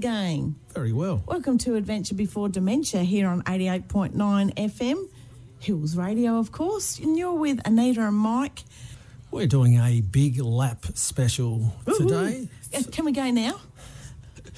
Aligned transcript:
Going? 0.00 0.54
Very 0.72 0.94
well. 0.94 1.22
Welcome 1.26 1.58
to 1.58 1.74
Adventure 1.74 2.14
Before 2.14 2.48
Dementia 2.48 3.02
here 3.02 3.28
on 3.28 3.42
88.9 3.42 4.14
FM, 4.54 5.08
Hills 5.58 5.94
Radio, 5.94 6.38
of 6.38 6.50
course. 6.52 6.98
And 6.98 7.18
you're 7.18 7.34
with 7.34 7.60
Anita 7.66 8.06
and 8.06 8.16
Mike. 8.16 8.62
We're 9.30 9.46
doing 9.46 9.74
a 9.78 10.00
big 10.00 10.38
lap 10.40 10.86
special 10.94 11.74
today. 11.98 12.48
Uh, 12.74 12.82
Can 12.90 13.04
we 13.04 13.12
go 13.12 13.30
now? 13.30 13.60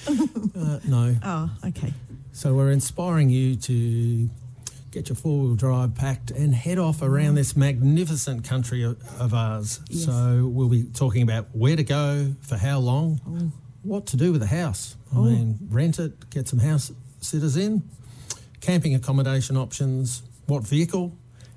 Uh, 0.05 0.79
no. 0.85 1.15
Oh, 1.23 1.49
okay. 1.67 1.93
So 2.33 2.53
we're 2.55 2.71
inspiring 2.71 3.29
you 3.29 3.55
to 3.55 4.29
get 4.91 5.07
your 5.09 5.15
four 5.15 5.39
wheel 5.45 5.55
drive 5.55 5.95
packed 5.95 6.29
and 6.31 6.53
head 6.53 6.77
off 6.77 7.01
around 7.01 7.35
this 7.35 7.55
magnificent 7.55 8.43
country 8.43 8.83
of, 8.83 8.97
of 9.19 9.33
ours. 9.33 9.79
Yes. 9.89 10.05
So 10.05 10.49
we'll 10.51 10.67
be 10.69 10.83
talking 10.83 11.21
about 11.21 11.47
where 11.53 11.75
to 11.77 11.83
go, 11.83 12.33
for 12.41 12.57
how 12.57 12.79
long. 12.79 13.51
What 13.83 14.05
to 14.07 14.17
do 14.17 14.31
with 14.31 14.41
a 14.41 14.47
house. 14.47 14.95
I 15.13 15.19
mean, 15.19 15.59
rent 15.69 15.99
it, 15.99 16.29
get 16.29 16.47
some 16.47 16.59
house 16.59 16.91
sitters 17.21 17.55
in, 17.57 17.83
camping 18.61 18.95
accommodation 18.95 19.57
options, 19.57 20.23
what 20.47 20.63
vehicle. 20.63 21.13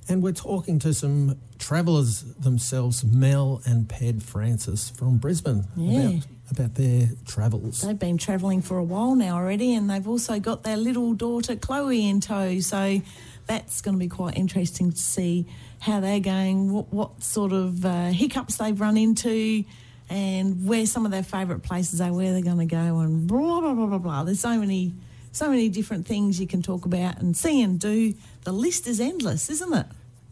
And 0.08 0.22
we're 0.22 0.32
talking 0.32 0.78
to 0.80 0.94
some 0.94 1.38
travellers 1.58 2.22
themselves, 2.34 3.02
Mel 3.04 3.60
and 3.64 3.88
Ped 3.88 4.22
Francis 4.22 4.90
from 4.90 5.18
Brisbane, 5.18 5.64
Yeah. 5.76 6.00
about, 6.00 6.26
about 6.50 6.74
their 6.74 7.08
travels. 7.26 7.80
They've 7.80 7.98
been 7.98 8.18
travelling 8.18 8.62
for 8.62 8.76
a 8.78 8.84
while 8.84 9.14
now 9.16 9.36
already, 9.36 9.74
and 9.74 9.88
they've 9.90 10.06
also 10.06 10.38
got 10.38 10.62
their 10.62 10.76
little 10.76 11.14
daughter 11.14 11.56
Chloe 11.56 12.08
in 12.08 12.20
tow. 12.20 12.60
So 12.60 13.00
that's 13.46 13.80
going 13.80 13.94
to 13.96 13.98
be 13.98 14.08
quite 14.08 14.36
interesting 14.36 14.92
to 14.92 14.98
see 14.98 15.46
how 15.80 16.00
they're 16.00 16.20
going, 16.20 16.72
what, 16.72 16.92
what 16.92 17.22
sort 17.22 17.52
of 17.52 17.84
uh, 17.84 18.10
hiccups 18.10 18.56
they've 18.58 18.80
run 18.80 18.96
into, 18.96 19.64
and 20.08 20.66
where 20.66 20.86
some 20.86 21.04
of 21.04 21.10
their 21.10 21.22
favourite 21.22 21.62
places 21.62 22.00
are, 22.00 22.12
where 22.12 22.32
they're 22.32 22.42
going 22.42 22.58
to 22.58 22.66
go, 22.66 23.00
and 23.00 23.26
blah 23.26 23.60
blah 23.60 23.74
blah 23.74 23.86
blah 23.86 23.98
blah. 23.98 24.24
There's 24.24 24.40
so 24.40 24.58
many, 24.58 24.94
so 25.32 25.50
many 25.50 25.68
different 25.68 26.06
things 26.06 26.40
you 26.40 26.46
can 26.46 26.62
talk 26.62 26.84
about 26.84 27.20
and 27.20 27.36
see 27.36 27.62
and 27.62 27.78
do. 27.78 28.14
The 28.44 28.52
list 28.52 28.86
is 28.86 29.00
endless, 29.00 29.50
isn't 29.50 29.72
it? 29.72 29.86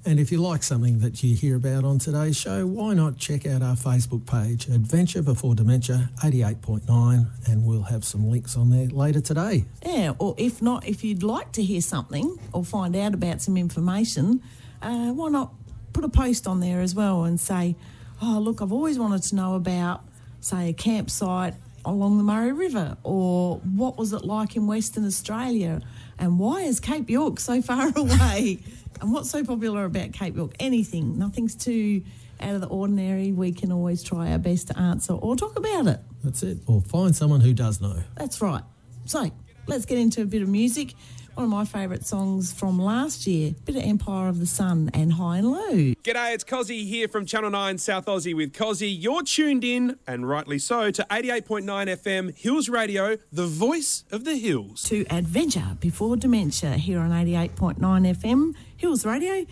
And 0.06 0.20
if 0.20 0.30
you 0.30 0.36
like 0.39 0.62
something 0.62 0.98
that 0.98 1.22
you 1.22 1.34
hear 1.34 1.56
about 1.56 1.84
on 1.84 1.98
today's 1.98 2.36
show, 2.36 2.67
why 2.67 2.92
not 2.92 3.17
check 3.17 3.47
out 3.47 3.62
our 3.62 3.75
Facebook 3.75 4.27
page, 4.27 4.69
Adventure 4.69 5.22
Before 5.22 5.55
Dementia 5.55 6.11
88.9, 6.22 7.27
and 7.48 7.64
we'll 7.64 7.84
have 7.84 8.05
some 8.05 8.30
links 8.30 8.55
on 8.55 8.69
there 8.69 8.89
later 8.89 9.22
today. 9.22 9.64
Yeah, 9.83 10.12
or 10.19 10.34
if 10.36 10.61
not, 10.61 10.86
if 10.86 11.05
you'd 11.05 11.22
like 11.22 11.52
to 11.52 11.62
hear 11.62 11.80
something 11.80 12.39
or 12.52 12.64
find 12.64 12.95
out 12.95 13.14
about 13.14 13.41
some 13.41 13.56
information, 13.56 14.42
uh, 14.83 15.12
why 15.12 15.30
not 15.30 15.55
put 15.95 16.05
a 16.05 16.11
post 16.11 16.47
on 16.47 16.61
there 16.61 16.83
as 16.83 16.95
well 16.95 17.25
and 17.25 17.41
say, 17.41 17.75
oh, 18.23 18.39
look, 18.39 18.62
I've 18.62 18.73
always 18.73 18.98
wanted 18.98 19.23
to 19.25 19.34
know 19.34 19.55
about, 19.55 20.05
say, 20.41 20.70
a 20.70 20.73
campsite 20.73 21.55
along 21.84 22.17
the 22.17 22.25
Murray 22.25 22.53
River, 22.53 22.97
or 23.03 23.59
what 23.59 23.98
was 23.98 24.12
it 24.12 24.25
like 24.25 24.57
in 24.57 24.67
Western 24.67 25.07
Australia, 25.07 25.83
and 26.19 26.39
why 26.39 26.62
is 26.62 26.81
Cape 26.81 27.11
York 27.11 27.41
so 27.41 27.61
far 27.61 27.92
away, 27.97 28.59
and 29.01 29.12
what's 29.12 29.31
so 29.31 29.45
popular 29.45 29.85
about 29.85 30.12
Cape 30.12 30.37
York? 30.37 30.53
Anything, 30.59 31.19
nothing's 31.19 31.55
too 31.55 32.02
out 32.41 32.55
of 32.55 32.61
the 32.61 32.67
ordinary. 32.69 33.33
We 33.33 33.52
can 33.52 33.73
always 33.73 34.02
try 34.02 34.33
our 34.33 34.39
best 34.39 34.69
to 34.69 34.79
answer 34.79 35.13
or 35.13 35.36
talk 35.36 35.57
about 35.57 35.86
it. 35.86 36.01
That's 36.23 36.42
it. 36.42 36.58
Or 36.67 36.81
find 36.81 37.14
someone 37.14 37.41
who 37.41 37.52
does 37.52 37.81
know. 37.81 38.02
That's 38.17 38.41
right. 38.41 38.63
So 39.05 39.31
let's 39.67 39.85
get 39.85 39.98
into 39.98 40.23
a 40.23 40.27
bit 40.27 40.42
of 40.42 40.48
music. 40.48 40.95
One 41.34 41.46
of 41.46 41.50
my 41.50 41.64
favourite 41.64 42.06
songs 42.06 42.52
from 42.52 42.78
last 42.78 43.27
year, 43.27 43.56
bit 43.64 43.74
of 43.74 43.83
Empire 43.83 44.28
of 44.28 44.39
the 44.39 44.46
Sun 44.46 44.92
and 44.95 45.14
High 45.14 45.39
and 45.39 45.50
Low. 45.50 45.72
G'day, 45.72 46.33
it's 46.33 46.45
Cozzy 46.45 46.86
here 46.86 47.08
from 47.08 47.27
Channel 47.27 47.50
9 47.50 47.78
South 47.78 48.06
Aussie 48.06 48.36
with 48.36 48.52
Cozzy. 48.52 48.96
You're 48.96 49.24
tuned 49.24 49.64
in, 49.64 49.98
and 50.06 50.28
rightly 50.28 50.61
so, 50.61 50.92
to 50.92 51.05
88.9 51.11 51.64
FM 51.64 52.39
Hills 52.39 52.68
Radio, 52.68 53.18
the 53.33 53.46
voice 53.46 54.05
of 54.12 54.24
the 54.24 54.36
hills. 54.36 54.84
To 54.84 55.05
Adventure 55.11 55.77
Before 55.80 56.17
Dementia 56.17 56.74
here 56.74 57.00
on 57.00 57.11
88.9 57.11 57.78
FM, 57.78 58.55
Hills 58.77 59.05
Radio. 59.05 59.45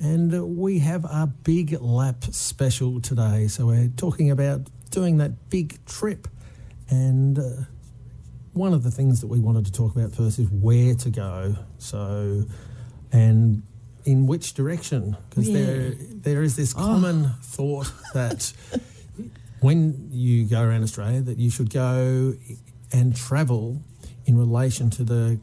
And 0.00 0.34
uh, 0.34 0.44
we 0.44 0.80
have 0.80 1.04
a 1.04 1.28
big 1.44 1.80
lap 1.80 2.24
special 2.24 3.00
today. 3.00 3.46
So 3.46 3.66
we're 3.66 3.92
talking 3.96 4.32
about 4.32 4.62
doing 4.90 5.18
that 5.18 5.48
big 5.48 5.84
trip. 5.86 6.26
And 6.90 7.38
uh, 7.38 7.42
one 8.54 8.72
of 8.72 8.82
the 8.82 8.90
things 8.90 9.20
that 9.20 9.26
we 9.26 9.38
wanted 9.40 9.66
to 9.66 9.72
talk 9.72 9.94
about 9.94 10.12
first 10.12 10.38
is 10.38 10.48
where 10.50 10.94
to 10.94 11.10
go. 11.10 11.56
So, 11.78 12.44
and 13.12 13.62
in 14.04 14.26
which 14.26 14.54
direction? 14.54 15.16
Because 15.30 15.48
Yeah. 15.48 15.54
there, 15.64 15.90
there 16.22 16.42
is 16.42 16.56
this 16.56 16.74
ah. 16.76 16.78
common 16.86 17.30
thought 17.42 17.92
that 18.14 18.52
when 19.60 20.08
you 20.12 20.44
go 20.44 20.62
around 20.62 20.82
Australia, 20.82 21.20
that 21.22 21.38
you 21.38 21.50
should 21.50 21.70
go 21.70 22.34
and 22.92 23.14
travel 23.16 23.82
in 24.26 24.38
relation 24.38 24.90
to 24.90 25.04
the 25.04 25.38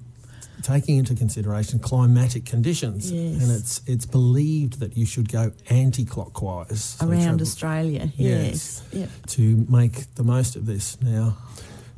taking 0.64 0.98
into 0.98 1.16
consideration 1.16 1.80
climatic 1.80 2.46
conditions, 2.46 3.12
Yes. 3.12 3.42
and 3.42 3.52
it's 3.52 3.82
it's 3.88 4.06
believed 4.06 4.80
that 4.80 4.96
you 4.96 5.06
should 5.08 5.32
go 5.32 5.52
anti-clockwise 5.70 6.82
so 7.00 7.08
Around 7.08 7.22
travel- 7.22 7.42
Australia, 7.42 8.12
Yes. 8.16 8.52
yes. 8.56 8.82
Yep. 8.94 9.10
to 9.28 9.66
make 9.70 10.14
the 10.16 10.24
most 10.24 10.56
of 10.56 10.68
this. 10.68 10.98
Now, 11.02 11.36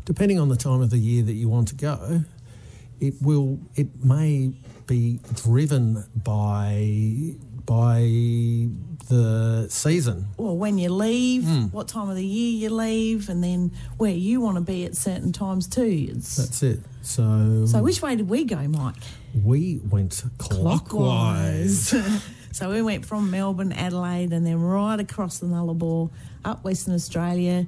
depending 0.06 0.40
on 0.40 0.50
the 0.50 0.56
time 0.56 0.82
of 0.82 0.90
the 0.90 0.98
year 0.98 1.24
that 1.24 1.34
you 1.34 1.50
want 1.50 1.68
to 1.70 1.76
go, 1.76 2.24
it 3.00 3.16
will 3.22 3.60
it 3.76 4.04
may 4.04 4.54
be 4.88 5.20
driven 5.36 6.04
by 6.24 7.36
by 7.66 8.02
the 9.08 9.68
season. 9.70 10.28
Well, 10.38 10.58
when 10.58 10.78
you 10.78 10.90
leave, 10.90 11.44
Hmm. 11.46 11.66
what 11.68 11.88
time 11.88 12.10
of 12.10 12.16
the 12.16 12.26
year 12.26 12.52
you 12.70 12.70
leave, 12.76 13.30
and 13.30 13.44
then 13.44 13.72
where 13.98 14.12
you 14.14 14.42
want 14.42 14.56
to 14.56 14.62
be 14.62 14.86
at 14.86 14.96
certain 14.98 15.32
times 15.32 15.68
too. 15.68 16.08
It's, 16.12 16.36
That's 16.36 16.64
it. 16.64 16.80
So, 17.02 17.66
so, 17.66 17.82
which 17.82 18.02
way 18.02 18.16
did 18.16 18.30
we 18.30 18.44
go, 18.46 18.68
Mike? 18.68 18.96
we 19.44 19.82
went 19.90 20.24
clockwise. 20.38 21.94
so 22.52 22.70
we 22.70 22.82
went 22.82 23.06
from 23.06 23.32
Melbourne, 23.32 23.72
Adelaide, 23.74 24.32
and 24.32 24.46
then 24.46 24.62
right 24.62 25.00
across 25.00 25.40
the 25.40 25.48
Nullarbor, 25.48 26.10
up 26.46 26.64
Western 26.64 26.94
Australia, 26.94 27.66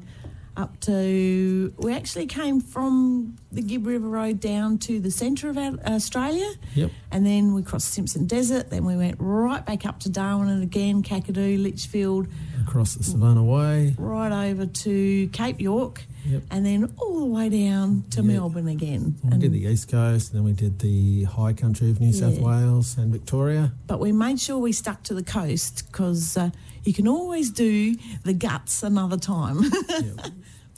up 0.57 0.79
to. 0.81 1.73
We 1.77 1.93
actually 1.93 2.27
came 2.27 2.61
from 2.61 3.37
the 3.55 3.61
Gibb 3.61 3.87
River 3.87 4.07
Road 4.07 4.39
down 4.39 4.77
to 4.79 4.99
the 4.99 5.09
centre 5.11 5.49
of 5.49 5.57
Australia. 5.57 6.49
Yep. 6.75 6.91
And 7.11 7.25
then 7.25 7.53
we 7.53 7.63
crossed 7.63 7.93
Simpson 7.93 8.25
Desert. 8.27 8.69
Then 8.69 8.85
we 8.85 8.95
went 8.97 9.15
right 9.19 9.65
back 9.65 9.85
up 9.85 9.99
to 10.01 10.09
Darwin 10.09 10.49
and 10.49 10.61
again, 10.61 11.01
Kakadu, 11.03 11.61
Litchfield, 11.61 12.27
Across 12.67 12.95
the 12.95 13.03
Savannah 13.03 13.43
Way. 13.43 13.95
right 13.97 14.49
over 14.49 14.65
to 14.65 15.27
Cape 15.27 15.61
York, 15.61 16.03
Yep. 16.27 16.43
and 16.49 16.65
then 16.65 16.91
all 16.97 17.19
the 17.19 17.25
way 17.25 17.47
down 17.49 18.03
to 18.11 18.21
Yeah. 18.21 18.27
Melbourne 18.27 18.67
again. 18.67 19.15
We 19.23 19.31
And- 19.31 19.41
did 19.41 19.53
the 19.53 19.65
East 19.65 19.87
Coast, 19.87 20.31
and 20.31 20.39
then 20.39 20.43
we 20.45 20.53
did 20.53 20.79
the 20.79 21.23
high 21.25 21.53
country 21.53 21.89
of 21.91 22.01
New 22.01 22.11
South 22.11 22.39
Wales 22.39 22.97
and 22.97 23.11
Victoria. 23.11 23.71
but 23.87 23.99
we 23.99 24.11
made 24.11 24.39
sure 24.39 24.57
we 24.57 24.71
stuck 24.71 25.03
to 25.03 25.13
the 25.13 25.23
coast 25.23 25.83
because 25.91 26.35
uh, 26.37 26.49
you 26.83 26.93
can 26.93 27.07
always 27.07 27.49
do 27.51 27.95
the 28.23 28.33
guts 28.33 28.83
another 28.83 29.17
time. 29.17 29.61
Yeah. 29.89 30.29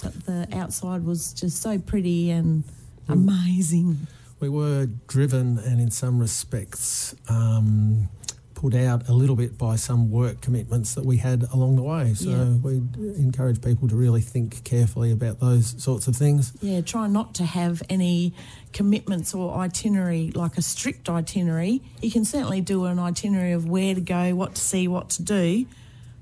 But 0.01 0.25
the 0.25 0.47
outside 0.53 1.03
was 1.05 1.33
just 1.33 1.61
so 1.61 1.77
pretty 1.79 2.29
and 2.31 2.63
amazing. 3.07 4.07
We 4.39 4.49
were 4.49 4.87
driven 5.07 5.57
and, 5.57 5.81
in 5.81 5.89
some 5.91 6.19
respects, 6.19 7.15
um, 7.27 8.09
put 8.53 8.73
out 8.73 9.07
a 9.07 9.13
little 9.13 9.35
bit 9.35 9.55
by 9.57 9.75
some 9.75 10.09
work 10.09 10.41
commitments 10.41 10.95
that 10.95 11.05
we 11.05 11.17
had 11.17 11.43
along 11.53 11.75
the 11.75 11.83
way. 11.83 12.13
So 12.15 12.29
Yeah. 12.29 12.43
we 12.61 12.81
encourage 13.17 13.61
people 13.61 13.87
to 13.87 13.95
really 13.95 14.21
think 14.21 14.63
carefully 14.63 15.11
about 15.11 15.39
those 15.39 15.75
sorts 15.77 16.07
of 16.07 16.15
things. 16.15 16.53
Yeah, 16.61 16.81
try 16.81 17.07
not 17.07 17.35
to 17.35 17.45
have 17.45 17.83
any 17.89 18.33
commitments 18.73 19.33
or 19.35 19.55
itinerary, 19.55 20.31
like 20.33 20.57
a 20.57 20.63
strict 20.63 21.07
itinerary. 21.07 21.81
You 22.01 22.09
can 22.11 22.25
certainly 22.25 22.61
do 22.61 22.85
an 22.85 22.97
itinerary 22.99 23.51
of 23.53 23.67
where 23.69 23.93
to 23.93 24.01
go, 24.01 24.33
what 24.35 24.55
to 24.55 24.61
see, 24.61 24.87
what 24.87 25.09
to 25.11 25.23
do, 25.23 25.65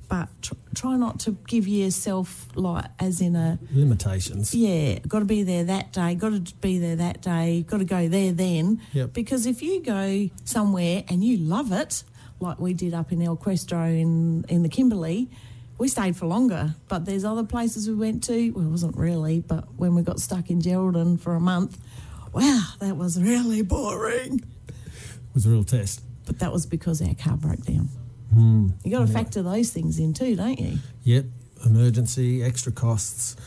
but 0.07 0.29
tr- 0.41 0.53
try 0.73 0.95
not 0.97 1.19
to 1.21 1.31
give 1.47 1.67
yourself, 1.67 2.47
like, 2.55 2.85
as 2.99 3.21
in 3.21 3.35
a, 3.35 3.59
Limitations. 3.71 4.53
Yeah, 4.53 4.99
got 4.99 5.19
to 5.19 5.25
be 5.25 5.43
there 5.43 5.63
that 5.63 5.93
day, 5.93 6.15
got 6.15 6.45
to 6.45 6.55
be 6.55 6.79
there 6.79 6.95
that 6.95 7.21
day, 7.21 7.63
got 7.67 7.77
to 7.77 7.85
go 7.85 8.07
there 8.07 8.31
then. 8.31 8.81
Yep. 8.93 9.13
Because 9.13 9.45
if 9.45 9.61
you 9.61 9.81
go 9.81 10.29
somewhere 10.43 11.03
and 11.07 11.23
you 11.23 11.37
love 11.37 11.71
it, 11.71 12.03
like 12.39 12.59
we 12.59 12.73
did 12.73 12.93
up 12.93 13.11
in 13.11 13.21
El 13.21 13.37
Questro 13.37 13.87
in, 13.87 14.45
in 14.49 14.63
the 14.63 14.69
Kimberley, 14.69 15.29
we 15.77 15.87
stayed 15.87 16.15
for 16.15 16.25
longer. 16.25 16.75
But 16.87 17.05
there's 17.05 17.25
other 17.25 17.43
places 17.43 17.87
we 17.87 17.95
went 17.95 18.23
to, 18.25 18.51
well, 18.51 18.65
it 18.65 18.69
wasn't 18.69 18.97
really, 18.97 19.39
but 19.41 19.65
when 19.75 19.95
we 19.95 20.01
got 20.01 20.19
stuck 20.19 20.49
in 20.49 20.61
Geraldton 20.61 21.19
for 21.19 21.35
a 21.35 21.39
month, 21.39 21.77
wow, 22.33 22.63
that 22.79 22.97
was 22.97 23.21
really 23.21 23.61
boring. 23.61 24.43
It 24.67 25.33
was 25.33 25.45
a 25.45 25.49
real 25.49 25.63
test. 25.63 26.01
But 26.25 26.39
that 26.39 26.51
was 26.51 26.65
because 26.65 27.01
our 27.01 27.13
car 27.13 27.37
broke 27.37 27.63
down. 27.63 27.89
Hmm. 28.35 28.67
You 28.83 28.91
got 28.91 29.07
to 29.07 29.13
factor 29.13 29.41
those 29.41 29.69
things 29.69 29.97
in 29.97 30.13
too, 30.13 30.35
don't 30.35 30.59
you? 30.59 30.79
Yep, 31.03 31.25
emergency, 31.65 32.43
extra 32.43 32.71
costs. 32.73 33.37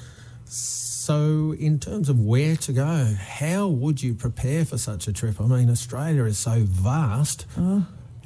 So, 0.47 1.55
in 1.59 1.79
terms 1.79 2.09
of 2.09 2.19
where 2.21 2.57
to 2.57 2.73
go, 2.73 3.15
how 3.19 3.69
would 3.69 4.03
you 4.03 4.15
prepare 4.15 4.65
for 4.65 4.79
such 4.79 5.07
a 5.07 5.13
trip? 5.13 5.41
I 5.41 5.45
mean, 5.47 5.69
Australia 5.69 6.25
is 6.25 6.39
so 6.39 6.63
vast. 6.65 7.45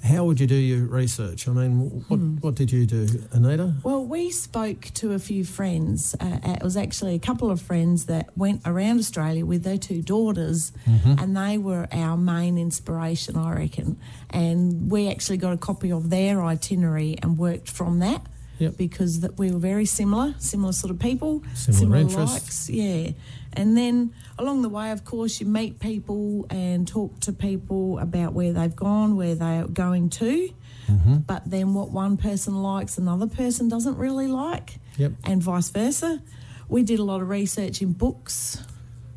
How 0.03 0.25
would 0.25 0.41
you 0.41 0.49
do 0.49 0.57
your 0.57 0.85
research? 0.87 1.47
I 1.47 1.53
mean, 1.53 2.05
what, 2.09 2.19
what 2.43 2.55
did 2.57 2.73
you 2.73 2.87
do, 2.87 3.07
Anita? 3.31 3.75
Well, 3.85 4.05
we 4.05 4.31
spoke 4.33 4.81
to 4.95 5.13
a 5.13 5.19
few 5.21 5.45
friends. 5.45 6.17
Uh, 6.19 6.39
uh, 6.45 6.53
it 6.55 6.63
was 6.65 6.77
actually 6.77 7.15
a 7.15 7.21
couple 7.21 7.53
of 7.53 7.61
friends 7.61 8.07
that 8.07 8.37
went 8.37 8.63
around 8.67 8.99
Australia 8.99 9.47
with 9.47 9.63
their 9.63 9.79
two 9.79 10.03
daughters, 10.03 10.73
and 11.05 11.37
they 11.37 11.57
were 11.57 11.87
our 11.93 12.17
main 12.17 12.59
inspiration, 12.59 13.37
I 13.37 13.53
reckon. 13.55 13.97
And 14.31 14.91
we 14.91 15.09
actually 15.09 15.37
got 15.37 15.53
a 15.53 15.57
copy 15.57 15.93
of 15.93 16.11
their 16.11 16.43
itinerary 16.43 17.17
and 17.23 17.39
worked 17.39 17.71
from 17.71 18.01
that. 18.01 18.23
Yep. 18.59 18.77
Because 18.77 19.21
that 19.21 19.39
we 19.39 19.51
were 19.51 19.59
very 19.59 19.87
similar, 19.87 20.35
similar 20.39 20.73
sort 20.73 20.93
of 20.93 20.99
people, 21.01 21.43
Similar 21.55 21.97
interests. 21.97 22.69
likes, 22.69 22.71
yeah. 22.71 23.11
And 23.55 23.77
then 23.77 24.15
along 24.39 24.63
the 24.63 24.69
way, 24.69 24.91
of 24.91 25.05
course, 25.05 25.41
you 25.41 25.47
meet 25.47 25.79
people 25.79 26.47
and 26.51 26.87
talk 26.87 27.21
to 27.21 27.33
people 27.33 27.99
about 27.99 28.33
where 28.33 28.53
they've 28.53 28.75
gone, 28.75 29.17
where 29.17 29.35
they're 29.35 29.67
going 29.67 30.09
to. 30.11 30.53
Mm-hmm. 30.91 31.17
But 31.19 31.49
then 31.51 31.75
what 31.75 31.91
one 31.91 32.17
person 32.17 32.63
likes, 32.63 32.99
another 32.99 33.27
person 33.27 33.69
doesn't 33.69 33.97
really 33.97 34.27
like, 34.29 34.79
Yep. 34.97 35.13
and 35.25 35.43
vice 35.43 35.71
versa. 35.71 36.23
We 36.69 36.83
did 36.83 36.99
a 36.99 37.05
lot 37.05 37.21
of 37.21 37.29
research 37.29 37.83
in 37.83 37.93
books, 37.93 38.59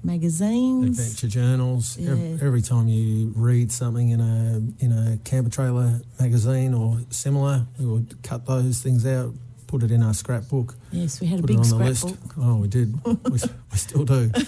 magazines. 0.04 1.00
Adventure 1.00 1.28
journals. 1.28 1.98
Yeah. 1.98 2.12
Every, 2.42 2.62
time 2.62 2.88
you 2.88 3.34
read 3.36 3.72
something 3.72 4.10
in 4.10 4.20
a 4.22 4.84
in 4.84 4.92
a 4.92 5.18
camper 5.24 5.50
trailer 5.50 6.02
magazine 6.20 6.74
or 6.74 7.00
similar, 7.10 7.66
we 7.80 7.86
would 7.86 8.22
cut 8.24 8.46
those 8.46 8.82
things 8.82 9.06
out, 9.06 9.34
put 9.76 9.84
it 9.84 9.94
in 9.94 10.02
our 10.02 10.14
scrapbook, 10.14 10.74
Yes, 10.92 11.20
we 11.20 11.28
had 11.28 11.40
a 11.40 11.42
put 11.42 11.50
it 11.52 11.54
big 11.54 11.58
on 11.74 11.80
the 11.80 11.96
scrapbook. 11.96 12.20
list. 12.28 12.38
Oh, 12.40 12.56
we 12.58 12.68
did. 12.70 12.94
we, 13.06 13.32
we 13.72 13.78
still 13.78 14.06
do. 14.06 14.32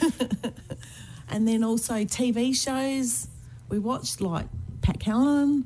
And 1.30 1.46
then 1.46 1.62
also 1.62 1.94
TV 2.06 2.56
shows. 2.56 3.28
We 3.68 3.80
watched 3.80 4.22
like 4.22 4.46
Pat 4.82 4.98
Callinan, 5.02 5.66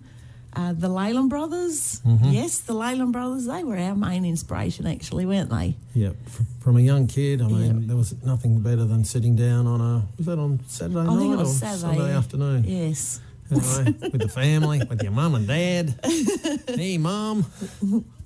uh, 0.56 0.74
the 0.74 0.90
Leyland 0.90 1.30
Brothers. 1.30 2.02
Mm-hmm. 2.04 2.31
Yes, 2.31 2.58
the 2.62 2.74
Leyland 2.74 3.13
Brothers. 3.13 3.46
They 3.46 3.63
were 3.63 3.78
our 3.78 3.96
main 3.96 4.25
inspiration, 4.25 4.88
actually, 4.88 5.28
weren't 5.28 5.52
they? 5.52 5.78
Yep. 5.94 6.16
From 6.62 6.78
a 6.78 6.81
young 6.81 7.06
kid, 7.06 7.44
I 7.44 7.48
mean, 7.48 7.81
Yeah. 7.81 7.88
there 7.90 7.96
was 7.96 8.16
nothing 8.24 8.62
better 8.62 8.86
than 8.86 9.04
sitting 9.06 9.36
down 9.36 9.68
on 9.68 9.80
a 9.81 10.07
was 10.18 10.25
that 10.25 10.40
on 10.40 10.60
Saturday 10.68 11.00
I 11.00 11.04
night 11.04 11.19
think 11.19 11.34
it 11.34 11.38
was 11.38 11.50
or 11.50 11.54
Saturday. 11.68 11.98
Sunday 11.98 12.14
afternoon? 12.16 12.64
Yes. 12.66 13.19
With 13.51 14.21
the 14.21 14.30
family, 14.30 14.81
with 14.89 15.03
your 15.03 15.12
mum 15.12 15.36
and 15.36 15.45
dad. 15.48 15.94
hey, 16.68 16.98
mum. 16.98 17.45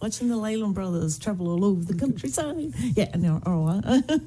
Watching 0.01 0.27
the 0.29 0.37
Leyland 0.37 0.75
Brothers 0.75 1.17
travel 1.17 1.49
all 1.49 1.65
over 1.65 1.83
the 1.83 1.95
countryside. 1.95 2.73
Yeah, 2.95 3.09
no, 3.17 3.41
all 3.45 3.65
right. 3.81 4.03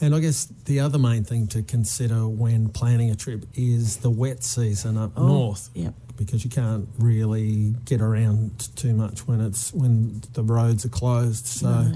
And 0.00 0.16
I 0.16 0.18
guess 0.18 0.46
the 0.64 0.80
other 0.80 0.98
main 0.98 1.22
thing 1.22 1.46
to 1.48 1.62
consider 1.62 2.26
when 2.26 2.70
planning 2.70 3.12
a 3.12 3.14
trip 3.14 3.44
is 3.54 3.98
the 3.98 4.10
wet 4.10 4.42
season 4.42 4.96
up 4.98 5.12
Oh, 5.16 5.24
north. 5.28 5.70
Yep. 5.74 5.94
because 6.16 6.42
you 6.42 6.50
can't 6.50 6.88
really 6.98 7.76
get 7.84 8.00
around 8.00 8.74
too 8.74 8.94
much 8.94 9.28
when 9.28 9.40
it's 9.40 9.72
when 9.72 10.20
the 10.32 10.42
roads 10.42 10.84
are 10.84 10.88
closed. 10.88 11.46
So 11.46 11.68
No. 11.84 11.92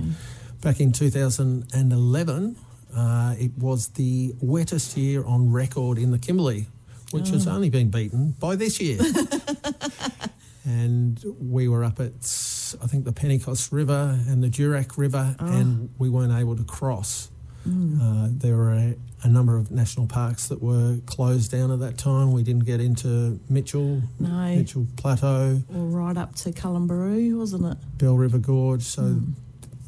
back 0.61 0.79
in 0.81 0.93
2011, 0.93 2.56
uh, 2.94 3.34
it 3.40 3.58
was 3.58 3.88
the 3.88 4.34
wettest 4.40 4.96
year 4.96 5.25
on 5.25 5.50
record 5.50 5.99
in 5.99 6.12
the 6.12 6.19
Kimberley, 6.20 6.67
which 7.12 7.29
has 7.31 7.47
only 7.47 7.70
been 7.70 7.91
beaten 7.91 8.32
by 8.41 8.56
this 8.56 8.81
year. 8.81 8.99
and 10.64 11.23
we 11.41 11.69
were 11.69 11.85
up 11.85 12.00
at 12.00 12.12
I 12.82 12.87
think 12.87 13.05
the 13.05 13.12
Pentecost 13.12 13.70
River 13.73 14.19
and 14.29 14.43
the 14.43 14.49
Durack 14.49 14.99
River, 14.99 15.37
and 15.38 15.91
we 15.99 16.08
weren't 16.08 16.32
able 16.32 16.56
to 16.56 16.64
cross. 16.64 17.31
Uh, 17.69 18.29
there 18.31 18.56
were 18.56 18.73
a, 18.75 18.94
a 19.25 19.29
number 19.29 19.56
of 19.56 19.73
national 19.73 20.06
parks 20.06 20.47
that 20.49 20.62
were 20.62 20.99
closed 21.06 21.50
down 21.50 21.73
at 21.73 21.81
that 21.81 21.99
time. 21.99 22.31
We 22.32 22.44
didn't 22.44 22.64
get 22.64 22.81
into 22.81 23.41
Mitchell, 23.49 24.03
No. 24.20 24.55
Mitchell 24.55 24.87
Plateau, 24.97 25.62
Or 25.75 25.82
right 25.87 26.17
up 26.17 26.37
to 26.37 26.53
Kalumburu, 26.53 27.37
wasn't 27.37 27.67
it? 27.73 27.76
Bell 27.99 28.14
River 28.17 28.38
Gorge. 28.38 28.82
So 28.85 29.20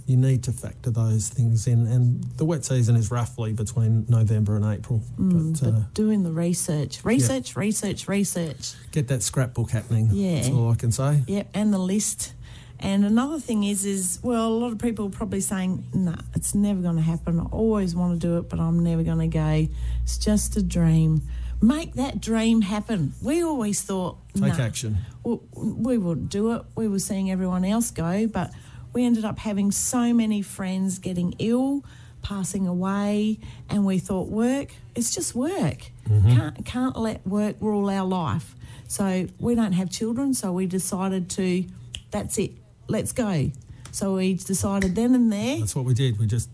you 0.09 0.17
need 0.17 0.43
to 0.43 0.53
factor 0.53 0.91
those 0.91 1.29
things 1.29 1.67
in. 1.67 1.87
And 1.87 2.25
the 2.39 2.47
wet 2.47 2.65
season 2.65 2.97
is 2.97 3.11
roughly 3.11 3.53
between 3.53 4.07
November 4.09 4.57
and 4.57 4.65
April. 4.65 5.03
Mm, 5.21 5.53
but 5.61 5.69
uh, 5.69 5.71
but 5.71 5.95
doing 5.95 6.23
the 6.23 6.33
research, 6.33 7.05
research, 7.05 7.55
research, 7.55 8.09
research. 8.09 8.73
get 8.91 9.09
that 9.09 9.23
scrapbook 9.23 9.71
happening. 9.71 10.09
Yeah. 10.11 10.37
That's 10.37 10.49
all 10.49 10.73
I 10.73 10.77
can 10.77 10.93
say. 10.93 11.23
Yep, 11.27 11.49
and 11.53 11.73
the 11.73 11.79
list. 11.79 12.33
And 12.81 13.05
another 13.05 13.39
thing 13.39 13.65
is, 13.65 13.85
is 13.85 14.19
well, 14.23 14.49
a 14.49 14.55
lot 14.55 14.73
of 14.73 14.79
people 14.79 15.09
are 15.09 15.11
probably 15.11 15.41
saying, 15.43 15.85
"Nah, 15.93 16.17
it's 16.35 16.55
never 16.55 16.81
going 16.81 16.97
to 16.97 17.03
happen. 17.03 17.39
I 17.39 17.45
always 17.45 17.95
want 17.95 18.19
to 18.19 18.27
do 18.27 18.39
it, 18.39 18.49
but 18.49 18.59
I'm 18.61 18.83
never 18.83 19.03
going 19.03 19.19
to 19.19 19.27
go. 19.27 19.69
It's 20.03 20.17
just 20.17 20.57
a 20.57 20.63
dream." 20.63 21.23
Make 21.61 21.95
that 21.95 22.21
dream 22.21 22.61
happen. 22.63 23.15
We 23.21 23.43
always 23.43 23.83
thought, 23.83 24.17
Take 24.33 24.57
nah, 24.57 24.63
action. 24.63 24.99
w- 25.25 25.43
we 25.53 25.99
would 25.99 26.29
do 26.29 26.53
it. 26.53 26.63
We 26.77 26.87
were 26.87 27.01
seeing 27.01 27.33
everyone 27.33 27.65
else 27.65 27.91
go, 27.91 28.29
but 28.29 28.53
we 28.93 29.05
ended 29.05 29.25
up 29.25 29.39
having 29.39 29.71
so 29.71 30.13
many 30.13 30.43
friends 30.43 30.99
getting 30.99 31.35
ill, 31.39 31.85
passing 32.23 32.67
away, 32.67 33.39
and 33.69 33.85
we 33.85 33.99
thought 33.99 34.29
work, 34.29 34.75
it's 34.95 35.15
just 35.15 35.35
work. 35.35 35.91
Mm-hmm. 36.09 36.37
Can't 36.37 36.65
can't 36.67 36.97
let 36.97 37.27
work 37.27 37.57
rule 37.61 37.89
our 37.91 38.07
life. 38.07 38.55
So 38.89 39.27
we 39.39 39.55
don't 39.55 39.73
have 39.73 39.91
children, 39.91 40.35
so 40.35 40.53
we 40.53 40.67
decided 40.67 41.29
to 41.31 41.65
that's 42.11 42.39
it. 42.39 42.53
Let's 42.89 43.13
go. 43.13 43.51
So 43.93 44.15
we 44.15 44.35
decided 44.35 44.95
then 44.95 45.15
and 45.15 45.33
there 45.33 45.59
That's 45.59 45.75
what 45.75 45.85
we 45.85 45.95
did. 45.95 46.19
We 46.19 46.27
just 46.27 46.49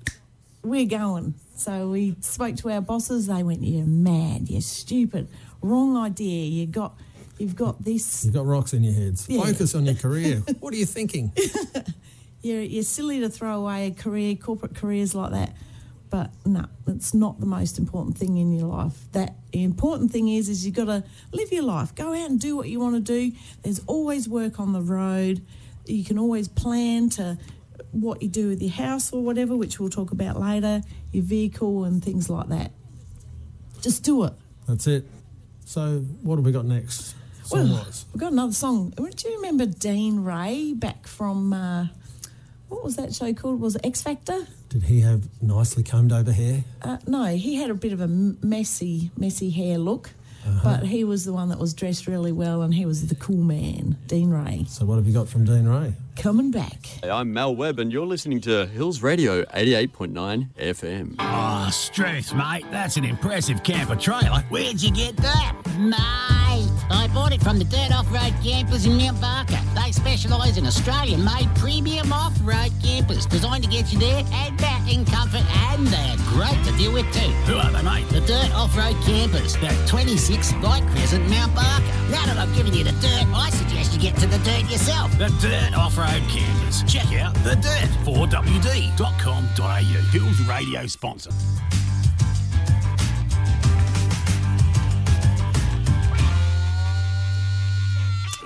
we're 0.63 0.87
going. 0.87 1.35
So 1.57 1.89
we 1.91 2.17
spoke 2.21 2.57
to 2.57 2.71
our 2.71 2.81
bosses. 2.81 3.27
They 3.29 3.43
went, 3.45 3.63
"You're 3.63 3.87
mad. 3.87 4.49
You're 4.51 4.61
stupid. 4.61 5.29
Wrong 5.63 5.97
idea. 5.97 6.47
You 6.47 6.67
got, 6.67 6.99
you've 7.39 7.55
got 7.57 7.83
this. 7.85 8.25
you've 8.25 8.35
got 8.35 8.45
rocks 8.47 8.73
in 8.75 8.83
your 8.83 8.93
heads. 8.93 9.27
Yeah. 9.29 9.45
Focus 9.45 9.75
on 9.75 9.85
your 9.87 9.95
career. 10.05 10.43
what 10.61 10.75
are 10.75 10.77
you 10.77 10.87
thinking? 10.87 11.33
You're, 12.45 12.61
you're 12.61 12.83
silly 12.83 13.21
to 13.21 13.29
throw 13.31 13.59
away 13.59 13.87
a 13.87 13.91
career, 13.91 14.35
corporate 14.37 14.75
careers 14.75 15.15
like 15.15 15.33
that. 15.33 15.57
But 16.11 16.31
no, 16.45 16.67
it's 16.87 17.15
not 17.15 17.41
the 17.41 17.47
most 17.47 17.79
important 17.79 18.19
thing 18.19 18.37
in 18.37 18.53
your 18.53 18.69
life. 18.69 19.11
That 19.13 19.35
the 19.51 19.65
important 19.65 20.13
thing 20.13 20.29
is, 20.29 20.49
is 20.49 20.65
you've 20.65 20.75
got 20.77 20.85
to 20.85 21.03
live 21.33 21.51
your 21.51 21.65
life. 21.65 21.95
Go 21.95 22.13
out 22.13 22.31
and 22.31 22.39
do 22.39 22.55
what 22.55 22.69
you 22.69 22.79
want 22.79 22.95
to 22.95 23.01
do. 23.01 23.35
There's 23.63 23.81
always 23.87 24.29
work 24.29 24.61
on 24.61 24.73
the 24.73 24.83
road. 24.83 25.43
You 25.87 26.05
can 26.05 26.19
always 26.19 26.47
plan 26.47 27.09
to 27.11 27.39
what 27.91 28.23
you 28.23 28.29
do 28.29 28.49
with 28.51 28.63
your 28.63 28.73
house 28.73 29.13
or 29.13 29.23
whatever, 29.23 29.57
which 29.57 29.81
we'll 29.81 29.89
talk 29.89 30.13
about 30.13 30.39
later. 30.39 30.83
Your 31.13 31.25
vehicle 31.25 31.85
and 31.85 32.05
things 32.05 32.29
like 32.31 32.49
that. 32.51 32.71
Just 33.81 34.05
do 34.05 34.25
it. 34.25 34.35
That's 34.69 34.87
it. 34.87 35.07
So 35.65 36.01
what 36.23 36.37
have 36.37 36.45
we 36.45 36.53
got 36.53 36.67
next? 36.67 37.15
Song 37.45 37.71
Well, 37.71 37.85
wise. 37.85 38.05
we've 38.13 38.21
got 38.21 38.33
another 38.33 38.53
song. 38.53 38.91
Do 38.91 39.29
you 39.29 39.37
remember 39.37 39.67
Dean 39.67 40.21
Ray 40.23 40.75
back 40.75 41.07
from 41.07 41.53
uh, 41.53 41.89
what 42.75 42.85
was 42.85 42.97
that 42.97 43.15
show 43.15 43.33
called? 43.33 43.61
Was 43.61 43.77
it 43.77 43.85
X 43.87 44.03
Factor? 44.03 44.47
Did 44.69 44.83
he 44.85 45.01
have 45.03 45.23
nicely 45.43 45.83
combed 45.83 46.13
over 46.13 46.33
hair? 46.33 46.65
Uh, 46.83 46.99
no, 47.07 47.25
he 47.27 47.55
had 47.57 47.71
a 47.71 47.75
bit 47.75 47.93
of 47.93 48.01
a 48.01 48.09
messy, 48.09 49.11
messy 49.17 49.51
hair 49.51 49.79
look, 49.79 50.11
Uh-huh. 50.47 50.61
but 50.63 50.87
he 50.87 51.05
was 51.05 51.25
the 51.25 51.33
one 51.33 51.49
that 51.51 51.59
was 51.59 51.73
dressed 51.73 52.07
really 52.07 52.33
well, 52.33 52.61
and 52.63 52.75
he 52.75 52.85
was 52.85 53.07
the 53.07 53.15
cool 53.15 53.37
man, 53.43 53.97
Dean 54.09 54.31
Ray, 54.31 54.67
So 54.69 54.85
what 54.85 54.97
have 54.97 55.07
you 55.07 55.13
got 55.15 55.29
from 55.29 55.45
Dean 55.45 55.67
Ray? 55.67 55.95
coming 56.17 56.51
back. 56.53 56.87
Hey, 57.03 57.11
I'm 57.11 57.33
Mel 57.33 57.57
Webb, 57.57 57.79
and 57.81 57.93
you're 57.93 58.07
listening 58.07 58.41
to 58.43 58.67
Hills 58.67 59.03
Radio 59.03 59.43
88.9 59.47 60.49
FM. 60.57 61.17
Oh, 61.19 61.69
Struth, 61.73 62.33
mate. 62.35 62.65
That's 62.71 62.97
an 62.97 63.05
impressive 63.05 63.63
camper 63.65 63.97
trailer. 63.97 64.45
Where'd 64.49 64.81
you 64.83 64.93
get 64.93 65.17
that? 65.17 65.57
Mate, 65.79 66.54
I 66.95 67.09
bought 67.09 67.33
it 67.33 67.43
from 67.43 67.59
the 67.59 67.65
Dirt 67.65 67.91
Off-Road 67.91 68.33
Campers 68.43 68.87
in 68.87 68.97
Mount 68.97 69.21
Barker. 69.21 69.59
They 69.75 69.91
specialise 69.91 70.57
in 70.57 70.67
Australian-made 70.67 71.49
premium 71.57 72.13
off-road 72.13 72.71
campers 72.83 73.27
designed 73.27 73.65
to 73.65 73.71
get 73.71 73.93
you 73.93 73.99
there 73.99 74.23
and 74.33 74.57
back 74.59 74.87
in 74.93 75.05
comfort, 75.05 75.43
and 75.71 75.87
they're 75.89 76.17
great 76.29 76.63
to 76.65 76.73
deal 76.79 76.93
with 76.93 77.11
too. 77.13 77.33
Who 77.51 77.57
are 77.57 77.71
they, 77.73 77.83
mate? 77.83 78.09
The 78.11 78.21
Dirt 78.21 78.55
Off-Road 78.55 78.97
Campers, 79.05 79.57
at 79.57 79.89
26 79.89 80.55
Light 80.63 80.87
Crescent, 80.93 81.29
Mount 81.29 81.53
Barker. 81.55 81.85
Now 82.11 82.27
that 82.27 82.39
I've 82.39 82.55
given 82.55 82.73
you 82.73 82.85
the 82.85 82.93
dirt, 82.93 83.27
I 83.35 83.51
suggest 83.51 83.93
you 83.93 83.99
get 84.01 84.17
to 84.19 84.27
the 84.27 84.39
dirt 84.39 84.71
yourself. 84.71 85.11
The 85.19 85.35
Dirt 85.43 85.75
Off-Road 85.77 86.23
Campers. 86.29 86.85
Check 86.85 87.13
out 87.19 87.35
The 87.43 87.57
Dirt, 87.57 87.91
4wd.com.au. 88.07 89.81
Hills 90.13 90.41
Radio 90.47 90.87
sponsor. 90.87 91.31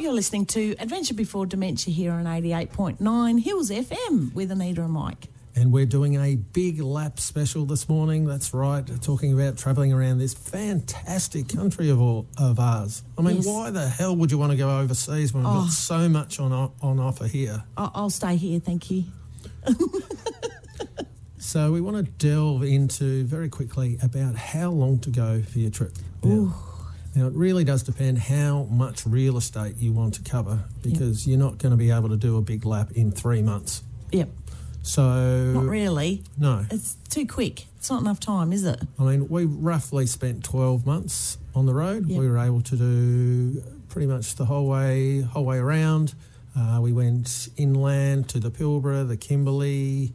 You're 0.09 0.15
listening 0.15 0.47
to 0.47 0.75
Adventure 0.79 1.13
Before 1.13 1.45
Dementia 1.45 1.93
here 1.93 2.13
on 2.13 2.25
88.9 2.25 3.41
Hills 3.43 3.71
FM 3.71 4.33
with 4.33 4.51
Anita 4.51 4.83
and 4.83 4.93
Mike. 4.95 5.27
And 5.55 5.71
we're 5.71 5.85
doing 5.85 6.15
a 6.15 6.35
big 6.37 6.81
lap 6.81 7.21
special 7.21 7.67
this 7.67 7.91
morning. 7.91 8.25
That's 8.25 8.55
right, 8.55 8.87
talking 9.03 9.35
about 9.39 9.59
travelling 9.59 9.93
around 9.93 10.17
this 10.17 10.33
fantastic 10.33 11.51
country 11.51 11.91
of 11.91 12.01
all 12.01 12.27
of 12.39 12.59
ours. 12.59 13.03
I 13.19 13.21
mean, 13.21 13.37
Yes. 13.37 13.47
why 13.47 13.69
the 13.69 13.87
hell 13.87 14.17
would 14.17 14.31
you 14.33 14.39
want 14.39 14.53
to 14.53 14.57
go 14.57 14.79
overseas 14.79 15.35
when 15.35 15.43
we've 15.43 15.53
Oh. 15.53 15.65
got 15.65 15.73
so 15.73 16.09
much 16.09 16.41
on 16.41 16.53
on 16.81 16.99
offer 16.99 17.27
here? 17.27 17.65
I'll 17.77 18.09
stay 18.09 18.37
here, 18.37 18.61
thank 18.61 18.91
you. 18.91 19.05
So 21.41 21.71
we 21.73 21.81
want 21.81 21.97
to 21.99 22.03
delve 22.27 22.63
into 22.65 23.25
very 23.25 23.49
quickly 23.49 23.97
about 24.03 24.35
how 24.37 24.71
long 24.71 24.99
to 25.01 25.11
go 25.11 25.41
for 25.43 25.59
your 25.61 25.71
trip. 25.71 25.93
Now, 26.23 26.53
Now, 27.15 27.27
it 27.27 27.35
really 27.35 27.65
does 27.65 27.83
depend 27.83 28.19
how 28.19 28.65
much 28.71 29.07
real 29.07 29.37
estate 29.37 29.77
you 29.79 29.93
want 29.93 30.15
to 30.15 30.23
cover 30.23 30.61
because 30.83 31.27
you're 31.27 31.39
not 31.39 31.59
going 31.59 31.71
to 31.71 31.77
be 31.77 31.91
able 31.91 32.09
to 32.11 32.17
do 32.17 32.37
a 32.37 32.43
big 32.43 32.65
lap 32.65 32.91
in 32.93 33.11
three 33.11 33.43
months. 33.43 33.83
Yep. 34.13 34.29
So, 34.83 35.53
Not 35.53 35.65
really. 35.65 36.23
no. 36.39 36.65
It's 36.71 36.97
too 37.11 37.27
quick. 37.27 37.67
It's 37.77 37.91
not 37.91 38.01
enough 38.01 38.21
time, 38.21 38.53
is 38.53 38.65
it? 38.65 38.81
I 38.99 39.03
mean, 39.03 39.29
we 39.29 39.45
roughly 39.45 40.07
spent 40.07 40.45
12 40.45 40.87
months 40.87 41.39
on 41.55 41.67
the 41.67 41.75
road. 41.75 42.07
Yep. 42.07 42.19
We 42.21 42.29
were 42.29 42.39
able 42.39 42.63
to 42.63 42.77
do 42.77 43.63
pretty 43.89 44.07
much 44.07 44.37
the 44.37 44.45
whole 44.45 44.69
way, 44.69 45.21
whole 45.23 45.45
way 45.45 45.59
around. 45.59 46.15
Uh, 46.57 46.79
we 46.81 46.93
went 46.93 47.49
inland 47.57 48.29
to 48.31 48.41
the 48.41 48.51
Pilbara, 48.51 49.07
the 49.07 49.17
Kimberley. 49.17 50.13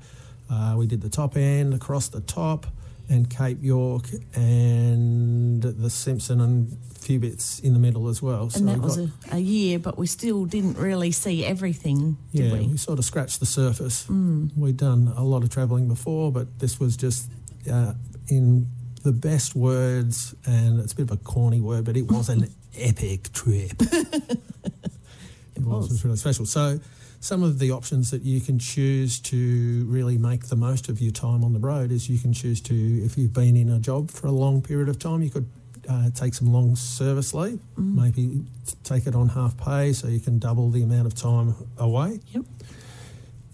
Uh, 0.50 0.76
we 0.78 0.88
did 0.88 1.02
the 1.02 1.10
top 1.10 1.38
end, 1.38 1.74
across 1.74 2.08
the 2.08 2.22
top, 2.22 2.66
and 3.14 3.30
Cape 3.30 3.60
York, 3.62 4.10
and 4.36 5.62
the 5.62 5.90
Simpson, 5.90 6.42
and 6.42 6.78
a 6.96 7.00
few 7.00 7.20
bits 7.20 7.60
in 7.60 7.74
the 7.74 7.80
middle 7.80 8.08
as 8.10 8.22
well. 8.22 8.50
And 8.56 8.68
that 8.68 8.76
we 8.80 8.80
was 8.80 8.98
got- 8.98 9.34
a, 9.34 9.36
a 9.36 9.40
year, 9.40 9.78
but 9.80 9.98
we 9.98 10.08
still 10.08 10.46
didn't 10.46 10.78
really 10.78 11.12
see 11.12 11.46
everything, 11.46 12.18
did 12.34 12.46
yeah, 12.46 12.54
we? 12.54 12.68
we 12.68 12.78
sort 12.78 12.98
of 13.00 13.06
scratched 13.06 13.40
the 13.40 13.46
surface. 13.46 14.10
We'd 14.10 14.78
done 14.78 15.14
a 15.16 15.24
lot 15.24 15.44
of 15.44 15.50
travelling 15.50 15.88
before, 15.88 16.32
but 16.32 16.60
this 16.60 16.80
was 16.80 16.98
just 16.98 17.30
uh, 17.72 17.94
in 18.28 18.68
the 19.04 19.12
best 19.12 19.56
words, 19.56 20.34
and 20.46 20.80
it's 20.80 20.94
a 20.94 20.96
bit 20.96 21.04
of 21.04 21.12
a 21.12 21.18
corny 21.18 21.62
word, 21.62 21.86
but 21.86 21.96
it 21.98 22.10
was 22.12 22.30
an 22.30 22.50
epic 22.78 23.32
trip. 23.34 23.74
it 23.80 25.62
was. 25.62 25.86
It 25.86 25.92
was 25.92 26.04
really 26.06 26.18
special. 26.18 26.46
So, 26.46 26.80
some 27.24 27.42
of 27.42 27.58
the 27.58 27.72
options 27.72 28.12
that 28.12 28.24
you 28.24 28.42
can 28.42 28.60
choose 28.60 29.18
to 29.18 29.86
really 29.88 30.18
make 30.18 30.48
the 30.48 30.58
most 30.58 30.90
of 30.90 31.00
your 31.00 31.14
time 31.14 31.42
on 31.42 31.54
the 31.54 31.60
road 31.60 31.90
is 31.90 32.10
you 32.10 32.20
can 32.20 32.34
choose 32.34 32.60
to, 32.60 32.76
if 32.76 33.18
you've 33.18 33.32
been 33.32 33.56
in 33.56 33.70
a 33.70 33.80
job 33.80 34.12
for 34.12 34.28
a 34.28 34.32
long 34.32 34.62
period 34.62 34.90
of 34.90 35.00
time, 35.00 35.22
you 35.22 35.30
could 35.30 35.50
uh, 35.90 36.10
take 36.10 36.34
some 36.34 36.52
long 36.52 36.76
service 36.76 37.34
leave, 37.34 37.62
maybe 37.78 38.42
take 38.84 39.08
it 39.08 39.16
on 39.16 39.30
half 39.30 39.56
pay 39.56 39.94
so 39.94 40.10
you 40.10 40.20
can 40.20 40.38
double 40.38 40.70
the 40.70 40.84
amount 40.84 41.08
of 41.08 41.16
time 41.16 41.56
away. 41.78 42.20
Yep. 42.34 42.44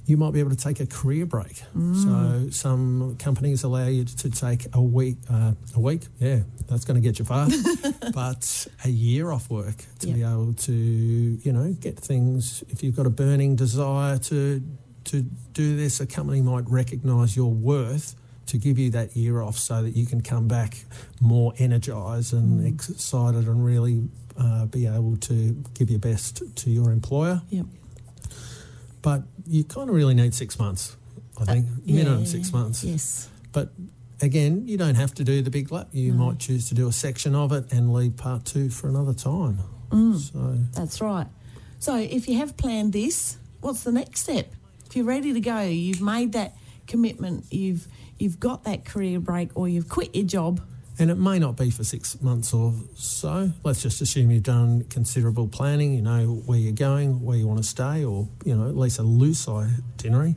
You 0.10 0.18
might 0.18 0.34
be 0.34 0.40
able 0.40 0.50
to 0.50 0.58
take 0.58 0.80
a 0.80 0.88
career 0.88 1.28
break. 1.28 1.62
So 1.94 2.50
some 2.50 3.16
companies 3.20 3.62
allow 3.64 3.86
you 3.86 4.06
to 4.06 4.30
take 4.32 4.66
a 4.74 4.82
week, 4.82 5.18
uh, 5.32 5.54
a 5.76 5.80
week, 5.80 6.08
yeah, 6.20 6.40
that's 6.68 6.84
going 6.84 7.00
to 7.00 7.08
get 7.08 7.20
you 7.20 7.26
far, 7.26 7.48
but 8.14 8.68
a 8.84 8.90
year 8.90 9.32
off 9.32 9.52
work 9.52 9.76
to 10.00 10.08
be 10.08 10.24
able 10.24 10.54
to, 10.54 10.74
you 10.74 11.52
know, 11.54 11.74
get 11.80 12.00
things. 12.00 12.64
If 12.70 12.82
you've 12.82 12.96
got 12.96 13.06
a 13.06 13.12
burning 13.12 13.56
desire 13.56 14.18
to 14.18 14.64
to 15.06 15.22
do 15.54 15.78
this, 15.78 16.00
a 16.00 16.08
company 16.08 16.42
might 16.42 16.68
recognise 16.70 17.36
your 17.36 17.52
worth 17.52 18.16
to 18.48 18.58
give 18.58 18.80
you 18.80 18.90
that 18.92 19.16
year 19.16 19.42
off, 19.42 19.58
so 19.60 19.84
that 19.84 19.96
you 19.96 20.08
can 20.08 20.22
come 20.22 20.48
back 20.48 20.86
more 21.22 21.54
energised 21.60 22.34
and 22.34 22.66
excited, 22.66 23.48
and 23.48 23.64
really 23.64 24.10
uh, 24.40 24.66
be 24.66 24.88
able 24.88 25.18
to 25.18 25.64
give 25.76 25.90
your 25.92 26.00
best 26.00 26.42
to 26.56 26.70
your 26.72 26.92
employer. 26.92 27.42
Yep. 27.50 27.66
But 29.02 29.24
you 29.48 29.64
kind 29.64 29.90
of 29.90 29.96
really 29.96 30.14
need 30.14 30.34
six 30.34 30.60
months, 30.60 30.98
I 31.40 31.46
think, 31.46 31.66
minimum 31.86 32.20
Yeah, 32.20 32.26
six 32.26 32.52
months. 32.52 32.84
Yes. 32.84 33.30
But 33.52 33.72
again, 34.22 34.68
you 34.68 34.78
don't 34.78 34.96
have 34.96 35.14
to 35.16 35.24
do 35.24 35.42
the 35.42 35.50
big 35.50 35.72
lap. 35.72 35.90
You 35.92 36.12
No. 36.12 36.26
might 36.26 36.40
choose 36.40 36.68
to 36.70 36.76
do 36.76 36.88
a 36.88 36.92
section 36.92 37.36
of 37.36 37.52
it 37.52 37.72
and 37.72 37.94
leave 37.94 38.18
part 38.18 38.46
two 38.46 38.70
for 38.70 38.90
another 38.90 39.14
time. 39.14 39.60
Mm. 39.90 40.18
So 40.20 40.58
That's 40.74 41.02
right. 41.02 41.28
So 41.80 41.96
if 41.96 42.28
you 42.28 42.38
have 42.38 42.58
planned 42.58 42.94
this, 42.94 43.38
what's 43.62 43.84
the 43.84 43.92
next 43.92 44.22
step? 44.22 44.54
If 44.86 44.96
you're 44.96 45.06
ready 45.06 45.34
to 45.34 45.40
go, 45.40 45.62
you've 45.62 46.02
made 46.02 46.34
that 46.34 46.56
commitment, 46.88 47.46
you've 47.52 47.88
you've 48.18 48.40
got 48.40 48.66
that 48.66 48.84
career 48.84 49.20
break 49.20 49.50
or 49.56 49.70
you've 49.70 49.88
quit 49.88 50.14
your 50.14 50.26
job. 50.26 50.60
And 51.00 51.10
it 51.10 51.16
may 51.16 51.40
not 51.40 51.56
be 51.56 51.70
for 51.72 51.86
six 51.86 52.22
months 52.22 52.54
or 52.54 52.74
so. 52.96 53.52
Let's 53.64 53.82
just 53.82 54.02
assume 54.02 54.32
you've 54.32 54.44
done 54.44 54.84
considerable 54.90 55.48
planning. 55.48 55.94
You 55.94 56.02
know 56.02 56.26
where 56.46 56.60
you're 56.60 56.74
going, 56.74 57.24
where 57.24 57.38
you 57.38 57.48
want 57.48 57.60
to 57.64 57.68
stay, 57.68 58.04
or 58.04 58.28
you 58.44 58.54
know 58.56 58.68
at 58.68 58.76
least 58.76 59.00
a 59.00 59.04
loose 59.04 59.48
itinerary. 59.48 60.36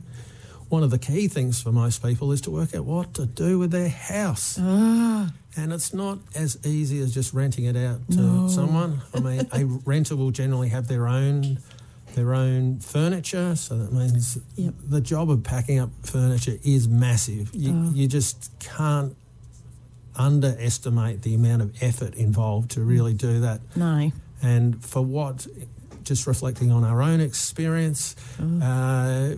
One 0.69 0.81
of 0.81 0.89
the 0.89 0.97
key 0.97 1.27
things 1.27 1.61
for 1.61 1.71
most 1.71 2.01
people 2.01 2.31
is 2.31 2.41
to 2.41 2.51
work 2.51 2.73
out 2.73 2.85
what 2.85 3.13
to 3.15 3.25
do 3.25 3.59
with 3.59 3.71
their 3.71 3.89
house. 3.89 4.57
Ah. 4.59 5.31
And 5.55 5.71
it's 5.71 5.93
not 5.93 6.17
as 6.33 6.57
easy 6.65 6.99
as 6.99 7.13
just 7.13 7.33
renting 7.33 7.65
it 7.65 7.75
out 7.75 7.99
to 8.11 8.17
No. 8.21 8.47
someone. 8.47 9.01
I 9.13 9.19
mean, 9.19 9.47
a 9.51 9.65
renter 9.85 10.15
will 10.15 10.31
generally 10.31 10.69
have 10.69 10.87
their 10.87 11.07
own 11.07 11.59
their 12.15 12.33
own 12.35 12.79
furniture, 12.79 13.55
so 13.55 13.75
that 13.79 13.91
means 13.91 14.37
Yep. 14.55 14.75
the 14.87 15.01
job 15.01 15.29
of 15.31 15.43
packing 15.43 15.79
up 15.79 15.89
furniture 16.03 16.57
is 16.63 16.87
massive. 16.87 17.49
You, 17.53 17.73
ah. 17.73 17.91
you 17.93 18.07
just 18.07 18.51
can't 18.59 19.15
underestimate 20.15 21.21
the 21.21 21.35
amount 21.35 21.61
of 21.61 21.71
effort 21.81 22.15
involved 22.15 22.71
to 22.71 22.81
really 22.81 23.13
do 23.13 23.39
that. 23.41 23.61
No. 23.75 24.11
And 24.41 24.83
for 24.83 25.01
what, 25.01 25.47
just 26.03 26.27
reflecting 26.27 26.71
on 26.71 26.83
our 26.83 27.01
own 27.01 27.21
experience, 27.21 28.15
uh, 28.39 29.35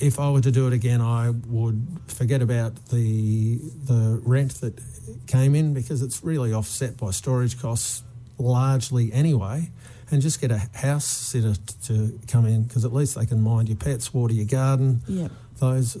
if 0.00 0.18
I 0.20 0.30
were 0.30 0.40
to 0.40 0.50
do 0.50 0.66
it 0.66 0.72
again, 0.72 1.00
I 1.00 1.30
would 1.30 1.86
forget 2.08 2.42
about 2.42 2.74
the 2.90 3.58
the 3.86 4.20
rent 4.24 4.54
that 4.60 4.78
came 5.26 5.54
in 5.54 5.74
because 5.74 6.02
it's 6.02 6.22
really 6.24 6.52
offset 6.52 6.96
by 6.96 7.10
storage 7.10 7.60
costs 7.60 8.02
largely 8.38 9.12
anyway, 9.12 9.70
and 10.10 10.20
just 10.22 10.40
get 10.40 10.50
a 10.50 10.58
house 10.74 11.04
sitter 11.04 11.54
t- 11.54 11.74
to 11.84 12.18
come 12.26 12.46
in 12.46 12.64
because 12.64 12.84
at 12.84 12.92
least 12.92 13.14
they 13.14 13.26
can 13.26 13.40
mind 13.40 13.68
your 13.68 13.76
pets, 13.78 14.12
water 14.12 14.34
your 14.34 14.46
garden, 14.46 15.02
Yep. 15.06 15.30
those 15.60 15.96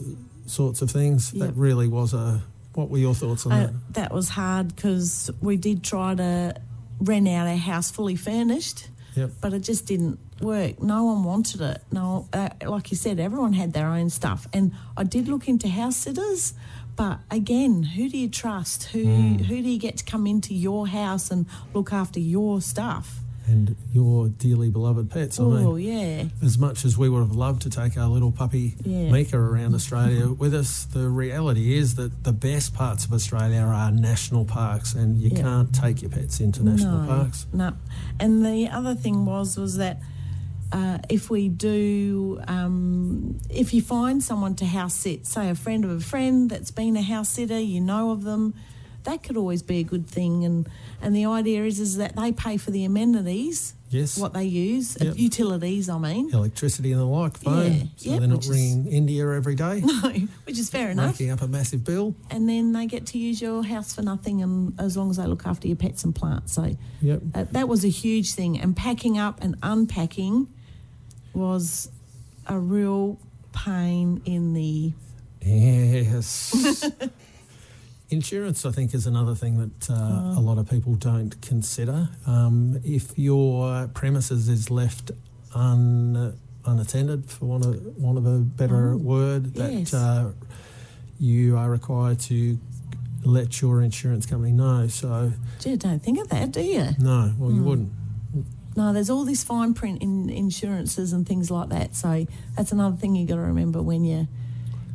sorts 0.46 0.82
of 0.82 0.90
things. 0.90 1.32
Yep. 1.32 1.48
That 1.48 1.54
really 1.56 1.88
was 1.88 2.12
a. 2.14 2.42
What 2.74 2.90
were 2.90 2.98
your 2.98 3.14
thoughts 3.14 3.46
on 3.46 3.52
Uh, 3.52 3.56
that? 3.66 3.94
that 3.94 4.12
was 4.14 4.28
hard 4.30 4.74
because 4.74 5.30
we 5.40 5.56
did 5.56 5.82
try 5.82 6.14
to 6.14 6.54
rent 7.00 7.28
out 7.28 7.46
our 7.46 7.56
house 7.56 7.90
fully 7.90 8.16
furnished, 8.16 8.88
Yep. 9.16 9.30
but 9.40 9.52
it 9.54 9.60
just 9.60 9.86
didn't 9.86 10.18
work. 10.40 10.82
No 10.82 11.04
one 11.04 11.22
wanted 11.24 11.60
it. 11.60 11.82
No, 11.92 12.28
uh, 12.32 12.48
like 12.66 12.90
you 12.90 12.96
said, 12.96 13.18
everyone 13.20 13.52
had 13.52 13.72
their 13.72 13.88
own 13.88 14.10
stuff, 14.10 14.46
and 14.52 14.72
I 14.96 15.04
did 15.04 15.28
look 15.28 15.48
into 15.48 15.68
house 15.68 15.96
sitters. 15.96 16.54
But 16.96 17.18
again, 17.30 17.82
who 17.82 18.08
do 18.08 18.16
you 18.16 18.28
trust? 18.28 18.84
Who 18.84 19.04
who 19.04 19.62
do 19.62 19.68
you 19.68 19.78
get 19.80 19.96
to 19.98 20.04
come 20.04 20.26
into 20.28 20.54
your 20.54 20.86
house 20.86 21.30
and 21.30 21.46
look 21.72 21.92
after 21.92 22.20
your 22.20 22.60
stuff? 22.60 23.20
And 23.46 23.76
your 23.92 24.28
dearly 24.28 24.70
beloved 24.70 25.10
pets. 25.10 25.38
I 25.38 25.42
mean, 25.44 25.66
Oh 25.66 25.76
yeah, 25.76 26.24
as 26.42 26.56
much 26.56 26.84
as 26.84 26.96
we 26.96 27.10
would 27.10 27.18
have 27.20 27.36
loved 27.36 27.62
to 27.62 27.70
take 27.70 27.98
our 27.98 28.08
little 28.08 28.32
puppy 28.32 28.74
Yeah. 28.84 29.10
Mika 29.10 29.36
around 29.36 29.74
Australia 29.74 30.28
with 30.28 30.54
us, 30.54 30.84
the 30.86 31.08
reality 31.08 31.76
is 31.76 31.96
that 31.96 32.24
the 32.24 32.32
best 32.32 32.72
parts 32.72 33.04
of 33.04 33.12
Australia 33.12 33.60
are 33.60 33.90
national 33.90 34.46
parks, 34.46 34.94
and 34.94 35.20
you 35.20 35.28
Yeah. 35.30 35.42
can't 35.42 35.74
take 35.74 36.00
your 36.00 36.10
pets 36.10 36.40
into 36.40 36.64
national 36.64 37.02
no, 37.02 37.06
parks. 37.06 37.46
No, 37.52 37.74
and 38.18 38.44
the 38.44 38.68
other 38.68 38.94
thing 38.94 39.26
was 39.26 39.58
was 39.58 39.76
that 39.76 40.00
uh, 40.72 40.98
if 41.08 41.30
we 41.30 41.48
do, 41.48 42.40
um, 42.48 43.38
if 43.50 43.72
you 43.74 43.80
find 43.82 44.22
someone 44.24 44.54
to 44.56 44.64
house 44.66 44.94
sit, 44.94 45.26
say 45.26 45.48
a 45.50 45.54
friend 45.54 45.84
of 45.84 45.90
a 45.90 46.00
friend 46.00 46.50
that's 46.50 46.70
been 46.72 46.96
a 46.96 47.02
house 47.02 47.28
sitter, 47.28 47.60
you 47.60 47.80
know 47.80 48.10
of 48.10 48.24
them, 48.24 48.54
that 49.04 49.22
could 49.22 49.36
always 49.36 49.62
be 49.62 49.78
a 49.78 49.82
good 49.84 50.06
thing. 50.06 50.44
And 50.44 50.68
and 51.02 51.14
the 51.14 51.26
idea 51.26 51.64
is 51.64 51.78
is 51.80 51.96
that 51.98 52.16
they 52.16 52.32
pay 52.32 52.56
for 52.56 52.70
the 52.70 52.84
amenities, 52.84 53.74
Yes. 53.90 54.16
what 54.18 54.32
they 54.32 54.44
use, 54.44 54.96
uh, 55.00 55.04
Yep. 55.06 55.18
utilities. 55.18 55.88
I 55.88 55.98
mean, 55.98 56.30
Electricity 56.32 56.92
and 56.92 57.00
the 57.00 57.04
like, 57.06 57.36
phone, 57.36 57.72
Yeah, 57.72 57.82
so 57.96 58.10
yep, 58.10 58.18
they're 58.20 58.28
not 58.28 58.36
which 58.38 58.44
is- 58.46 58.50
ringing 58.50 58.86
India 58.86 59.28
every 59.30 59.54
day, 59.54 59.80
no, 59.84 60.12
which 60.44 60.58
is 60.58 60.70
fair 60.70 60.90
enough. 60.90 61.12
making 61.20 61.30
up 61.30 61.42
a 61.42 61.48
massive 61.48 61.84
bill. 61.84 62.14
And 62.30 62.48
then 62.48 62.72
they 62.72 62.86
get 62.86 63.06
to 63.08 63.18
use 63.18 63.40
your 63.42 63.62
house 63.64 63.92
for 63.94 64.02
nothing, 64.02 64.42
and 64.42 64.72
as 64.80 64.96
long 64.96 65.10
as 65.10 65.16
they 65.18 65.26
look 65.26 65.46
after 65.46 65.68
your 65.68 65.76
pets 65.76 66.02
and 66.04 66.14
plants. 66.14 66.52
So 66.54 66.74
Yep. 67.02 67.22
uh, 67.34 67.44
that 67.52 67.68
was 67.68 67.84
a 67.84 67.88
huge 67.90 68.32
thing. 68.32 68.58
And 68.58 68.74
packing 68.74 69.18
up 69.18 69.38
and 69.42 69.56
unpacking 69.62 70.48
was 71.34 71.88
a 72.46 72.58
real 72.58 73.18
pain 73.52 74.20
in 74.24 74.54
the. 74.54 74.92
Yes. 75.44 76.88
Insurance, 78.18 78.64
I 78.64 78.70
think, 78.70 78.94
is 78.94 79.06
another 79.06 79.34
thing 79.34 79.58
that 79.58 79.90
uh, 79.90 80.38
a 80.38 80.40
lot 80.40 80.56
of 80.58 80.68
people 80.70 80.94
don't 80.94 81.34
consider. 81.42 82.08
Um, 82.26 82.80
if 82.84 83.18
your 83.18 83.88
premises 83.92 84.48
is 84.48 84.70
left 84.70 85.10
un, 85.54 86.38
unattended, 86.64 87.28
for 87.28 87.46
want 87.46 87.64
of, 87.66 87.96
want 87.96 88.16
of 88.18 88.26
a 88.26 88.38
better 88.38 88.92
Oh, 88.94 88.96
word, 88.98 89.54
that 89.54 89.72
yes. 89.72 89.94
uh, 89.94 90.32
you 91.18 91.56
are 91.56 91.68
required 91.70 92.20
to 92.20 92.58
let 93.24 93.60
your 93.60 93.82
insurance 93.82 94.26
company 94.26 94.52
know. 94.52 94.86
So, 94.86 95.32
Gee, 95.58 95.76
don't 95.76 96.00
think 96.00 96.18
of 96.20 96.28
that, 96.28 96.52
do 96.52 96.62
you? 96.62 96.90
no, 96.98 97.32
well, 97.38 97.50
you 97.52 97.62
wouldn't. 97.62 97.90
No, 98.76 98.92
there's 98.92 99.10
all 99.10 99.24
this 99.24 99.42
fine 99.44 99.72
print 99.74 100.02
in 100.02 100.28
insurances 100.30 101.12
and 101.12 101.26
things 101.26 101.50
like 101.50 101.68
that. 101.68 101.94
So 101.94 102.26
that's 102.56 102.72
another 102.72 102.96
thing 102.96 103.14
you 103.16 103.26
got 103.26 103.36
to 103.36 103.40
remember 103.42 103.80
when 103.82 104.04
you 104.04 104.26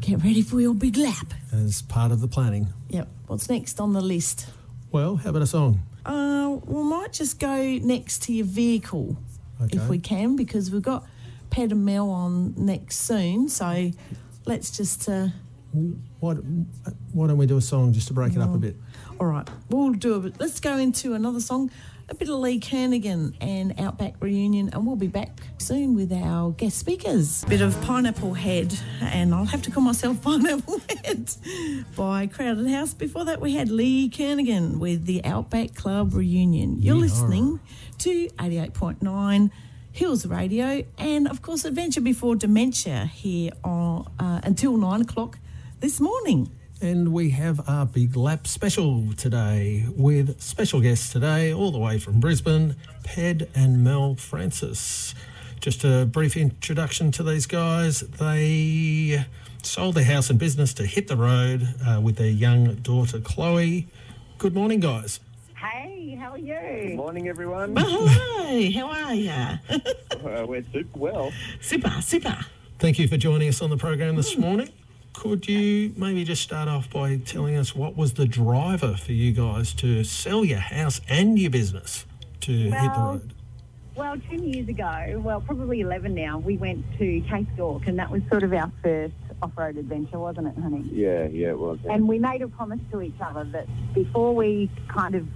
get 0.02 0.24
ready 0.24 0.42
for 0.42 0.60
your 0.62 0.74
big 0.74 0.98
lap. 0.98 1.34
As 1.52 1.82
part 1.82 2.12
of 2.12 2.22
the 2.22 2.28
planning. 2.28 2.68
Yep. 2.90 3.08
What's 3.28 3.50
next 3.50 3.80
on 3.80 3.94
the 3.94 4.02
list? 4.02 4.48
Well, 4.92 5.18
how 5.18 5.30
about 5.30 5.42
a 5.42 5.48
song? 5.48 5.82
Uh, 6.06 6.58
we 6.66 6.84
might 6.84 7.14
just 7.14 7.40
go 7.40 7.64
next 7.82 8.24
to 8.24 8.34
your 8.34 8.46
vehicle 8.46 9.18
Okay. 9.62 9.78
if 9.78 9.88
we 9.90 10.00
can, 10.00 10.36
because 10.36 10.72
we've 10.72 10.82
got 10.82 11.06
Ped 11.50 11.72
and 11.72 11.86
Mel 11.86 12.10
on 12.10 12.54
next 12.58 12.98
soon. 13.02 13.50
So 13.50 13.92
let's 14.46 14.72
just. 14.76 15.08
Uh, 15.10 15.28
Why, 16.20 16.34
why 17.14 17.28
don't 17.28 17.38
we 17.38 17.46
do 17.46 17.58
a 17.58 17.62
song 17.62 17.94
just 17.94 18.08
to 18.08 18.14
break 18.14 18.34
it 18.36 18.42
up 18.42 18.54
a 18.54 18.58
bit? 18.58 18.76
all 19.20 19.28
right, 19.28 19.48
we'll 19.70 19.92
do 19.94 20.16
a. 20.16 20.20
Let's 20.40 20.60
go 20.60 20.78
into 20.78 21.14
another 21.14 21.42
song. 21.42 21.70
A 22.10 22.16
bit 22.16 22.28
of 22.28 22.40
Lee 22.40 22.60
Kernaghan 22.60 23.36
and 23.40 23.80
Outback 23.80 24.16
Reunion, 24.20 24.70
and 24.74 24.86
we'll 24.88 24.96
be 24.96 25.08
back 25.08 25.42
soon 25.60 25.94
with 25.94 26.12
our 26.12 26.50
guest 26.52 26.78
speakers. 26.80 27.46
Bit 27.46 27.62
of 27.62 27.80
Pineapple 27.82 28.34
Head, 28.34 28.74
and 29.00 29.34
I'll 29.34 29.46
have 29.46 29.62
to 29.64 29.72
call 29.72 29.84
myself 29.84 30.20
Pineapple 30.24 30.82
Head 31.04 31.30
by 31.96 32.26
Crowded 32.26 32.68
House. 32.68 32.96
Before 32.96 33.26
that, 33.26 33.40
we 33.40 33.54
had 33.54 33.70
Lee 33.70 34.10
Kernaghan 34.10 34.80
with 34.80 35.06
the 35.06 35.24
Outback 35.24 35.76
Club 35.76 36.14
Reunion. 36.16 36.82
You're 36.82 36.96
Yeah. 36.96 37.02
listening 37.02 37.60
to 38.00 38.28
88.9 38.40 39.52
Hills 39.92 40.26
Radio, 40.26 40.84
and 40.98 41.28
of 41.28 41.44
course, 41.44 41.64
Adventure 41.64 42.02
Before 42.02 42.36
Dementia 42.36 43.06
here 43.06 43.52
on, 43.64 44.08
uh, 44.20 44.42
until 44.44 44.78
nine 44.78 45.02
o'clock 45.02 45.38
this 45.80 46.00
morning. 46.00 46.50
And 46.82 47.12
we 47.12 47.32
have 47.32 47.68
our 47.68 47.86
big 47.86 48.16
lap 48.16 48.48
special 48.48 49.12
today 49.18 49.86
with 49.98 50.42
special 50.42 50.80
guests 50.80 51.12
today, 51.12 51.54
all 51.54 51.72
the 51.72 51.78
way 51.78 52.00
from 52.00 52.22
Brisbane, 52.22 52.78
Ped 53.04 53.50
and 53.54 53.84
Mel 53.84 54.16
Francis. 54.16 55.14
Just 55.60 55.84
a 55.84 56.06
brief 56.06 56.38
introduction 56.38 57.12
to 57.12 57.24
these 57.24 57.46
guys. 57.48 58.00
They 58.00 59.26
sold 59.62 59.96
their 59.96 60.06
house 60.06 60.30
and 60.30 60.40
business 60.40 60.74
to 60.76 60.86
hit 60.86 61.10
the 61.10 61.18
road 61.18 61.68
uh, 61.86 62.00
with 62.00 62.16
their 62.16 62.30
young 62.30 62.76
daughter, 62.76 63.20
Chloe. 63.20 63.90
Good 64.38 64.56
morning, 64.56 64.80
guys. 64.80 65.20
Hey, 65.58 66.16
how 66.18 66.32
are 66.32 66.38
you? 66.38 66.56
Good 66.56 66.96
morning, 66.96 67.28
everyone. 67.28 67.76
Hi, 67.76 68.72
how 68.76 68.88
are 68.88 69.14
you? 69.14 69.32
Uh, 69.32 70.46
we're 70.48 70.64
super 70.72 70.98
well. 70.98 71.34
super, 71.60 71.90
super. 72.02 72.38
Thank 72.78 73.00
you 73.00 73.10
for 73.10 73.18
joining 73.18 73.50
us 73.50 73.62
on 73.62 73.70
the 73.70 73.76
program 73.76 74.16
this 74.16 74.38
morning. 74.38 74.70
Could 75.14 75.48
you 75.48 75.94
maybe 75.98 76.24
just 76.24 76.42
start 76.42 76.68
off 76.68 76.90
by 76.90 77.18
telling 77.18 77.56
us 77.56 77.76
what 77.76 77.98
was 77.98 78.14
the 78.14 78.26
driver 78.26 78.96
for 78.96 79.12
you 79.12 79.32
guys 79.32 79.74
to 79.76 80.04
sell 80.04 80.46
your 80.46 80.60
house 80.60 81.02
and 81.10 81.38
your 81.38 81.50
business 81.50 82.06
to 82.42 82.52
hit 82.52 82.72
the 82.72 83.00
road? 83.00 83.34
Well, 83.96 84.16
10 84.30 84.44
years 84.44 84.70
ago, 84.70 85.22
well, 85.22 85.42
probably 85.42 85.82
11 85.82 86.14
now, 86.14 86.38
we 86.38 86.56
went 86.56 86.86
to 87.00 87.22
Cape 87.30 87.48
York, 87.58 87.88
and 87.88 88.00
that 88.00 88.10
was 88.10 88.22
sort 88.30 88.44
of 88.44 88.54
our 88.54 88.72
first 88.82 89.14
off 89.42 89.52
road 89.58 89.78
adventure, 89.78 90.20
wasn't 90.20 90.48
it, 90.48 90.62
honey? 90.62 90.88
Yeah, 90.92 91.28
yeah, 91.28 91.50
it 91.50 91.60
was. 91.60 91.80
And 91.90 92.08
we 92.08 92.18
made 92.20 92.42
a 92.42 92.48
promise 92.48 92.80
to 92.92 93.02
each 93.02 93.20
other 93.20 93.44
that 93.46 93.68
before 93.94 94.34
we 94.34 94.70
kind 94.88 95.16
of 95.16 95.28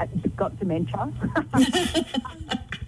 uh, 0.00 0.06
got 0.36 0.58
dementia, 0.58 1.10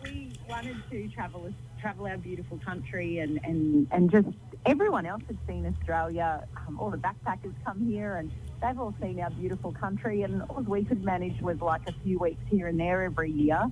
we 0.03 0.33
wanted 0.49 0.77
to 0.91 1.09
travel 1.09 1.47
travel 1.85 2.07
our 2.07 2.17
beautiful 2.17 2.59
country 2.65 3.19
and, 3.19 3.39
and, 3.45 3.87
and 3.91 4.11
just 4.11 4.27
everyone 4.65 5.05
else 5.05 5.21
has 5.29 5.37
seen 5.47 5.67
Australia. 5.67 6.49
Um, 6.57 6.81
all 6.81 6.91
the 6.91 6.97
backpackers 6.97 7.53
come 7.63 7.87
here 7.87 8.17
and 8.17 8.33
they've 8.63 8.81
all 8.81 8.95
seen 9.03 9.21
our 9.21 9.29
beautiful 9.29 9.71
country. 9.71 10.23
And 10.23 10.41
all 10.45 10.63
we 10.63 10.83
could 10.83 11.05
manage 11.05 11.43
was 11.43 11.61
like 11.61 11.83
a 11.87 11.93
few 12.03 12.19
weeks 12.19 12.41
here 12.49 12.69
and 12.69 12.81
there 12.81 13.03
every 13.03 13.31
year. 13.31 13.63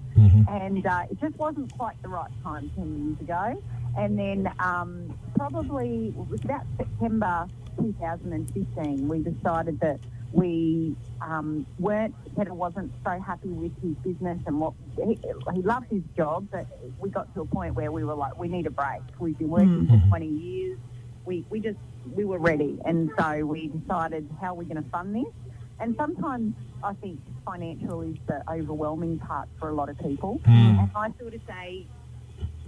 And 0.46 0.86
uh, 0.86 1.04
it 1.10 1.18
just 1.22 1.36
wasn't 1.38 1.72
quite 1.78 2.02
the 2.02 2.10
right 2.10 2.30
time 2.42 2.70
10 2.76 3.06
years 3.06 3.20
ago. 3.22 3.62
And 3.96 4.18
then 4.18 4.52
um, 4.58 5.18
probably 5.34 6.08
it 6.08 6.28
was 6.28 6.44
about 6.44 6.66
September 6.76 7.48
2015, 7.80 9.08
we 9.08 9.20
decided 9.20 9.80
that 9.80 10.00
we 10.32 10.96
um, 11.20 11.66
weren't, 11.78 12.14
Peter 12.36 12.54
wasn't 12.54 12.92
so 13.04 13.18
happy 13.20 13.48
with 13.48 13.72
his 13.82 13.94
business 13.96 14.38
and 14.46 14.60
what 14.60 14.72
he, 14.96 15.18
he 15.54 15.62
loved 15.62 15.86
his 15.90 16.02
job, 16.16 16.48
but 16.50 16.66
we 16.98 17.10
got 17.10 17.32
to 17.34 17.42
a 17.42 17.46
point 17.46 17.74
where 17.74 17.92
we 17.92 18.02
were 18.04 18.14
like, 18.14 18.38
we 18.38 18.48
need 18.48 18.66
a 18.66 18.70
break. 18.70 19.02
We've 19.18 19.38
been 19.38 19.50
working 19.50 19.86
for 19.88 20.08
20 20.08 20.26
years. 20.26 20.78
We, 21.24 21.44
we 21.50 21.60
just, 21.60 21.78
we 22.14 22.24
were 22.24 22.38
ready. 22.38 22.78
And 22.84 23.10
so 23.18 23.44
we 23.44 23.68
decided 23.68 24.28
how 24.40 24.54
we're 24.54 24.64
going 24.64 24.82
to 24.82 24.90
fund 24.90 25.14
this. 25.14 25.32
And 25.80 25.94
sometimes 25.98 26.54
I 26.82 26.94
think 26.94 27.20
financial 27.44 28.02
is 28.02 28.16
the 28.26 28.42
overwhelming 28.50 29.18
part 29.18 29.48
for 29.58 29.68
a 29.68 29.74
lot 29.74 29.88
of 29.88 29.98
people. 29.98 30.40
And 30.80 30.90
I 30.94 31.12
sort 31.20 31.34
of 31.34 31.40
say, 31.46 31.86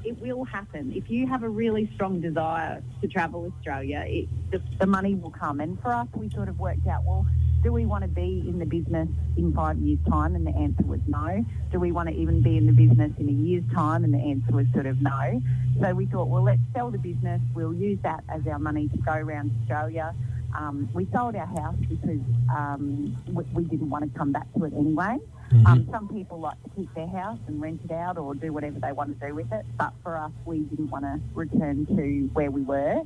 it 0.05 0.21
will 0.21 0.45
happen. 0.45 0.93
If 0.95 1.09
you 1.09 1.27
have 1.27 1.43
a 1.43 1.49
really 1.49 1.91
strong 1.95 2.21
desire 2.21 2.83
to 3.01 3.09
travel 3.09 3.51
Australia, 3.57 4.05
it, 4.07 4.29
the, 4.51 4.63
the 4.79 4.87
money 4.87 5.15
will 5.15 5.31
come. 5.31 5.61
And 5.61 5.81
for 5.81 5.93
us, 5.95 6.07
we 6.15 6.29
sort 6.31 6.49
of 6.49 6.59
worked 6.59 6.87
out, 6.87 7.05
well, 7.05 7.27
do 7.65 7.73
we 7.73 7.87
want 7.87 8.03
to 8.03 8.09
be 8.09 8.45
in 8.47 8.59
the 8.59 8.67
business 8.67 9.09
in 9.39 9.53
five 9.55 9.79
years' 9.79 9.99
time? 10.09 10.37
And 10.37 10.47
the 10.47 10.55
answer 10.55 10.85
was 10.85 11.01
no. 11.09 11.45
Do 11.73 11.81
we 11.81 11.91
want 11.93 12.11
to 12.11 12.15
even 12.15 12.43
be 12.43 12.59
in 12.59 12.67
the 12.67 12.73
business 12.73 13.11
in 13.19 13.29
a 13.29 13.33
year's 13.33 13.65
time? 13.75 14.05
And 14.05 14.13
the 14.13 14.19
answer 14.19 14.53
was 14.55 14.67
sort 14.75 14.87
of 14.87 15.01
no. 15.01 15.43
So 15.81 15.95
we 15.95 16.05
thought, 16.07 16.29
well, 16.29 16.43
let's 16.43 16.61
sell 16.75 16.91
the 16.91 16.99
business. 16.99 17.41
We'll 17.55 17.75
use 17.75 17.99
that 18.03 18.23
as 18.29 18.47
our 18.47 18.59
money 18.59 18.89
to 18.89 18.99
go 18.99 19.13
around 19.13 19.51
Australia. 19.63 20.15
Um, 20.57 20.89
we 20.93 21.09
sold 21.13 21.35
our 21.35 21.47
house 21.47 21.75
because 21.89 22.21
um, 22.55 23.17
we, 23.33 23.43
we 23.55 23.65
didn't 23.65 23.91
want 23.91 24.05
to 24.05 24.19
come 24.19 24.31
back 24.31 24.47
to 24.57 24.65
it 24.67 24.75
anyway. 24.75 25.19
Um, 25.67 25.89
some 25.91 26.09
people 26.09 26.41
like 26.41 26.63
to 26.65 26.71
keep 26.77 26.93
their 26.95 27.07
house 27.07 27.39
and 27.47 27.61
rent 27.61 27.81
it 27.85 27.93
out 27.93 28.19
or 28.19 28.35
do 28.35 28.53
whatever 28.53 28.79
they 28.81 28.93
want 28.93 29.19
to 29.19 29.27
do 29.27 29.35
with 29.35 29.53
it, 29.53 29.65
but 29.79 29.93
for 30.03 30.17
us, 30.17 30.33
we 30.45 30.61
didn't 30.61 30.91
want 30.91 31.05
to 31.05 31.21
return 31.35 31.87
to 31.87 32.31
where 32.35 32.51
we 32.51 32.63
were. 32.63 33.03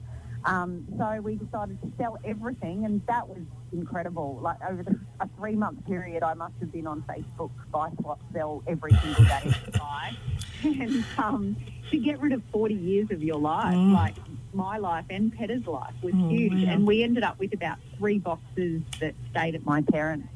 Um, 0.48 0.86
so 0.96 1.20
we 1.20 1.34
decided 1.34 1.80
to 1.82 1.92
sell 1.98 2.16
everything, 2.24 2.86
and 2.86 3.02
that 3.06 3.28
was 3.28 3.42
incredible. 3.70 4.40
Like 4.42 4.56
over 4.66 4.82
the, 4.82 4.98
a 5.20 5.28
three-month 5.36 5.84
period, 5.86 6.22
I 6.22 6.32
must 6.32 6.54
have 6.60 6.72
been 6.72 6.86
on 6.86 7.02
Facebook 7.02 7.50
buy, 7.70 7.90
swap, 8.00 8.18
sell 8.32 8.62
every 8.66 8.92
single 8.92 9.24
day 9.24 9.42
to 9.42 9.70
buy, 9.78 10.16
and 10.64 11.04
um, 11.18 11.56
to 11.90 11.98
get 11.98 12.18
rid 12.20 12.32
of 12.32 12.42
40 12.50 12.74
years 12.74 13.10
of 13.10 13.22
your 13.22 13.38
life, 13.38 13.76
like 13.76 14.14
my 14.54 14.78
life 14.78 15.04
and 15.10 15.30
Pedr's 15.36 15.66
life, 15.66 15.92
was 16.02 16.14
huge. 16.14 16.62
And 16.62 16.86
we 16.86 17.02
ended 17.02 17.24
up 17.24 17.38
with 17.38 17.52
about 17.52 17.76
three 17.98 18.18
boxes 18.18 18.80
that 19.00 19.14
stayed 19.30 19.54
at 19.54 19.66
my 19.66 19.82
parents' 19.82 20.28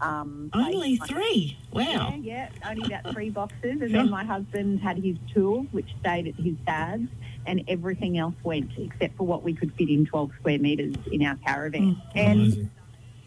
um. 0.00 0.50
Only 0.54 0.96
three. 0.96 1.58
Wow. 1.72 2.14
yeah, 2.20 2.48
only 2.66 2.86
about 2.86 3.12
three 3.12 3.30
boxes. 3.30 3.82
And 3.82 3.94
then 3.94 4.08
my 4.08 4.24
husband 4.24 4.80
had 4.80 4.96
his 4.96 5.16
tool, 5.34 5.66
which 5.72 5.88
stayed 6.00 6.26
at 6.26 6.34
his 6.36 6.54
dad's, 6.64 7.08
and 7.48 7.64
everything 7.66 8.18
else 8.18 8.34
went 8.44 8.70
except 8.76 9.16
for 9.16 9.26
what 9.26 9.42
we 9.42 9.54
could 9.54 9.72
fit 9.72 9.88
in 9.88 10.04
12 10.04 10.30
square 10.38 10.58
metres 10.58 10.94
in 11.10 11.24
our 11.24 11.36
caravan. 11.36 12.00
And 12.14 12.40
Amazing. 12.42 12.70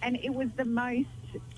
and 0.03 0.19
it 0.23 0.33
was 0.33 0.47
the 0.55 0.63
most, 0.63 1.07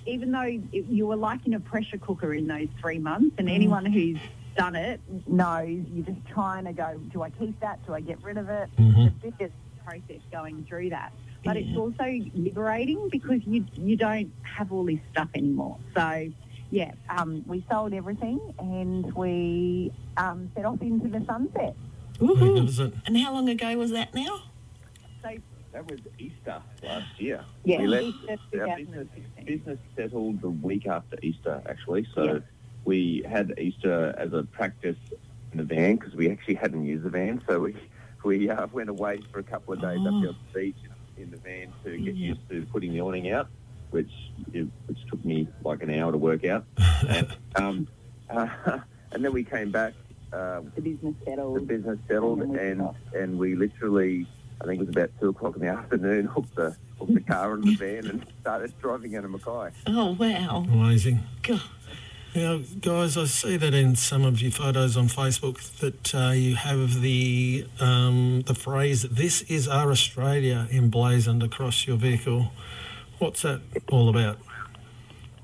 even 0.06 0.32
though 0.32 0.40
it, 0.40 0.62
you 0.72 1.06
were 1.06 1.16
like 1.16 1.46
in 1.46 1.54
a 1.54 1.60
pressure 1.60 1.98
cooker 1.98 2.32
in 2.32 2.46
those 2.46 2.68
three 2.80 2.98
months, 2.98 3.36
and 3.38 3.50
anyone 3.50 3.84
who's 3.84 4.18
done 4.56 4.74
it 4.74 5.00
knows 5.28 5.84
you're 5.92 6.06
just 6.06 6.26
trying 6.26 6.64
to 6.64 6.72
go, 6.72 6.98
do 7.12 7.22
I 7.22 7.30
keep 7.30 7.60
that? 7.60 7.84
Do 7.86 7.92
I 7.92 8.00
get 8.00 8.22
rid 8.22 8.38
of 8.38 8.48
it? 8.48 8.70
It's 8.78 9.14
the 9.22 9.30
biggest 9.30 9.54
process 9.84 10.22
going 10.32 10.64
through 10.66 10.90
that. 10.90 11.12
But 11.44 11.58
it's 11.58 11.76
also 11.76 12.04
liberating 12.34 13.10
because 13.10 13.40
you 13.44 13.66
you 13.74 13.96
don't 13.96 14.32
have 14.42 14.72
all 14.72 14.84
this 14.84 15.00
stuff 15.12 15.28
anymore. 15.34 15.76
So, 15.94 16.30
yeah, 16.70 16.92
um, 17.10 17.44
we 17.46 17.62
sold 17.70 17.92
everything 17.92 18.40
and 18.58 19.12
we 19.14 19.92
um, 20.16 20.50
set 20.56 20.64
off 20.64 20.80
into 20.80 21.08
the 21.08 21.22
sunset. 21.26 21.76
Woohoo. 22.18 22.40
Magnificent. 22.54 22.94
And 23.06 23.16
how 23.18 23.32
long 23.34 23.48
ago 23.48 23.76
was 23.76 23.90
that 23.90 24.14
now? 24.14 24.42
That 25.72 25.90
was 25.90 25.98
Easter 26.20 26.62
last 26.84 27.20
year. 27.20 27.44
yeah, 27.64 27.80
we 27.80 27.86
left, 27.88 28.04
Easter 28.04 28.68
our 28.68 28.76
business, 28.76 29.08
business 29.44 29.78
settled 29.96 30.40
the 30.40 30.50
week 30.50 30.86
after 30.86 31.18
Easter, 31.20 31.60
actually. 31.68 32.06
So 32.14 32.22
Yeah. 32.24 32.38
we 32.84 33.24
had 33.28 33.58
Easter 33.58 34.14
as 34.16 34.32
a 34.32 34.44
practice 34.44 34.96
in 35.50 35.58
the 35.58 35.64
van 35.64 35.96
because 35.96 36.14
we 36.14 36.30
actually 36.30 36.54
hadn't 36.54 36.84
used 36.84 37.02
the 37.02 37.10
van. 37.10 37.42
So 37.48 37.58
we 37.58 37.74
we 38.24 38.48
uh, 38.48 38.68
went 38.68 38.88
away 38.88 39.20
for 39.32 39.40
a 39.40 39.42
couple 39.42 39.74
of 39.74 39.80
days 39.80 39.98
up 39.98 40.12
here 40.20 40.28
on 40.28 40.36
the 40.52 40.60
beach 40.60 40.76
in 41.16 41.32
the 41.32 41.38
van 41.38 41.72
to 41.82 41.98
get 41.98 42.14
Yeah. 42.14 42.28
used 42.28 42.48
to 42.50 42.64
putting 42.66 42.92
the 42.92 43.00
awning 43.00 43.32
out, 43.32 43.48
which 43.90 44.12
it, 44.52 44.68
which 44.86 44.98
took 45.10 45.24
me 45.24 45.48
like 45.64 45.82
an 45.82 45.90
hour 45.90 46.12
to 46.12 46.18
work 46.18 46.44
out. 46.44 46.64
and, 47.08 47.36
um, 47.56 47.88
uh, 48.30 48.46
and 49.10 49.24
then 49.24 49.32
we 49.32 49.42
came 49.42 49.72
back. 49.72 49.94
Uh, 50.34 50.62
The 50.74 50.80
business 50.82 51.14
settled. 51.24 51.54
the 51.56 51.60
settled. 51.60 51.68
business 51.68 51.98
settled, 52.08 52.42
And 52.42 52.54
then 52.56 52.78
we 53.12 53.18
and 53.20 53.38
we 53.38 53.54
literally, 53.54 54.26
I 54.60 54.64
think 54.66 54.80
it 54.80 54.86
was 54.86 54.96
about 54.96 55.10
two 55.20 55.28
o'clock 55.30 55.54
in 55.56 55.62
the 55.62 55.68
afternoon, 55.78 56.26
hooked 56.26 56.54
the 56.56 56.76
hooked 56.98 57.14
the 57.14 57.20
car 57.20 57.54
and 57.54 57.64
the 57.64 57.74
van 57.82 58.06
and 58.10 58.26
started 58.40 58.72
driving 58.80 59.16
out 59.16 59.24
of 59.24 59.30
Mackay. 59.30 59.70
Oh, 59.86 60.12
wow. 60.18 60.64
Amazing. 60.70 61.20
God. 61.42 61.62
Now, 62.34 62.58
guys, 62.80 63.16
I 63.16 63.26
see 63.26 63.56
that 63.58 63.74
in 63.74 63.94
some 63.94 64.24
of 64.24 64.42
your 64.42 64.50
photos 64.50 64.96
on 64.96 65.06
Facebook 65.06 65.58
that 65.78 66.12
uh, 66.16 66.32
you 66.32 66.56
have 66.56 67.00
the 67.00 67.64
um, 67.78 68.42
the 68.46 68.56
phrase 68.56 69.02
"This 69.02 69.42
is 69.42 69.68
our 69.68 69.92
Australia" 69.92 70.66
emblazoned 70.72 71.44
across 71.44 71.86
your 71.86 71.96
vehicle. 71.96 72.50
What's 73.20 73.42
that 73.42 73.60
all 73.88 74.08
about? 74.08 74.38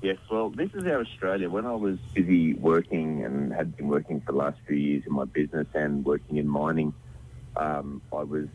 Yes, 0.01 0.17
well, 0.31 0.49
this 0.49 0.71
is 0.73 0.83
our 0.85 1.01
Australia. 1.01 1.49
When 1.49 1.65
I 1.65 1.75
was 1.75 1.99
busy 2.13 2.55
working 2.55 3.23
and 3.23 3.53
had 3.53 3.77
been 3.77 3.87
working 3.87 4.19
for 4.21 4.31
the 4.31 4.37
last 4.37 4.57
few 4.67 4.75
years 4.75 5.03
in 5.05 5.13
my 5.13 5.25
business 5.25 5.67
and 5.75 6.03
working 6.03 6.37
in 6.37 6.47
mining, 6.47 6.93
um, 7.55 8.01
I 8.11 8.23
was, 8.23 8.47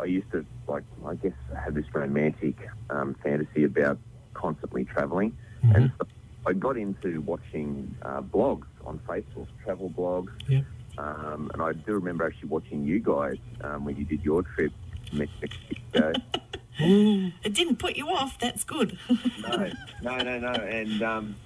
I 0.00 0.04
used 0.04 0.30
to, 0.32 0.46
like, 0.66 0.84
I 1.06 1.16
guess, 1.16 1.34
have 1.54 1.74
this 1.74 1.84
romantic 1.92 2.56
um, 2.88 3.14
fantasy 3.22 3.64
about 3.64 3.98
constantly 4.32 4.84
travelling. 4.84 5.36
And 5.74 5.92
so 5.98 6.06
I 6.46 6.52
got 6.52 6.76
into 6.76 7.20
watching 7.22 7.94
uh, 8.02 8.22
blogs 8.22 8.66
on 8.84 9.00
Facebook, 9.06 9.46
travel 9.64 9.90
blogs. 9.90 10.30
Yep. 10.48 10.64
Um, 10.96 11.50
and 11.52 11.62
I 11.62 11.72
do 11.72 11.92
remember 11.92 12.26
actually 12.26 12.48
watching 12.48 12.84
you 12.84 13.00
guys 13.00 13.38
um, 13.62 13.84
when 13.84 13.96
you 13.96 14.04
did 14.04 14.22
your 14.22 14.42
trip 14.42 14.72
to 15.10 15.16
Mexico. 15.16 16.12
It 16.78 17.54
didn't 17.54 17.76
put 17.76 17.96
you 17.96 18.08
off. 18.08 18.38
That's 18.38 18.64
good. 18.64 18.98
no, 19.42 19.70
no, 20.02 20.18
no, 20.18 20.38
no. 20.38 20.52
And 20.52 21.02
um, 21.02 21.36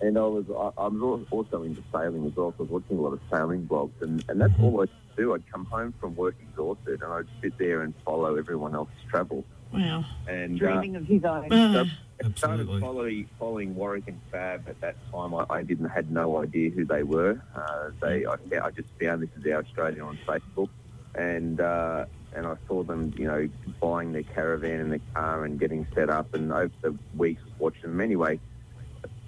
and 0.00 0.18
I 0.18 0.22
was 0.22 0.44
I, 0.50 0.82
I 0.82 0.88
was 0.88 1.26
also 1.30 1.62
into 1.62 1.82
sailing 1.92 2.26
as 2.26 2.36
well. 2.36 2.52
So 2.56 2.60
I 2.60 2.62
was 2.62 2.70
watching 2.70 2.98
a 2.98 3.00
lot 3.00 3.12
of 3.12 3.20
sailing 3.30 3.66
blogs, 3.66 4.00
and, 4.00 4.24
and 4.28 4.40
that's 4.40 4.52
all 4.60 4.82
I 4.82 4.86
do. 5.16 5.34
I'd 5.34 5.50
come 5.50 5.64
home 5.66 5.94
from 6.00 6.16
work 6.16 6.36
exhausted, 6.40 7.02
and 7.02 7.12
I'd 7.12 7.26
sit 7.40 7.56
there 7.58 7.82
and 7.82 7.94
follow 8.04 8.36
everyone 8.36 8.74
else's 8.74 8.94
travel. 9.08 9.44
Wow. 9.72 10.04
And 10.26 10.56
uh, 10.56 10.66
Dreaming 10.66 10.96
of 10.96 11.06
his 11.06 11.24
own. 11.24 11.48
so 11.50 11.84
I 12.24 12.32
started 12.34 12.66
following, 12.80 13.28
following 13.38 13.74
Warwick 13.74 14.08
and 14.08 14.20
Fab 14.30 14.68
at 14.68 14.80
that 14.80 14.96
time. 15.12 15.34
I, 15.34 15.46
I 15.48 15.62
didn't 15.62 15.88
had 15.88 16.10
no 16.10 16.42
idea 16.42 16.70
who 16.70 16.84
they 16.84 17.02
were. 17.02 17.40
Uh, 17.54 17.90
they 18.00 18.26
I, 18.26 18.34
I 18.62 18.70
just 18.70 18.88
found 19.00 19.22
this 19.22 19.30
is 19.38 19.46
our 19.52 19.60
Australian 19.60 20.02
on 20.02 20.18
Facebook, 20.26 20.68
and 21.14 21.60
uh, 21.60 22.06
and 22.34 22.46
I 22.46 22.56
saw 22.68 22.82
them, 22.82 23.12
you 23.16 23.26
know, 23.26 23.48
buying 23.80 24.12
their 24.12 24.22
caravan 24.22 24.80
and 24.80 24.92
their 24.92 25.00
car 25.14 25.44
and 25.44 25.58
getting 25.58 25.86
set 25.94 26.10
up. 26.10 26.34
And 26.34 26.52
over 26.52 26.70
the 26.82 26.96
weeks, 27.16 27.42
watching 27.58 27.82
them 27.82 28.00
anyway. 28.00 28.38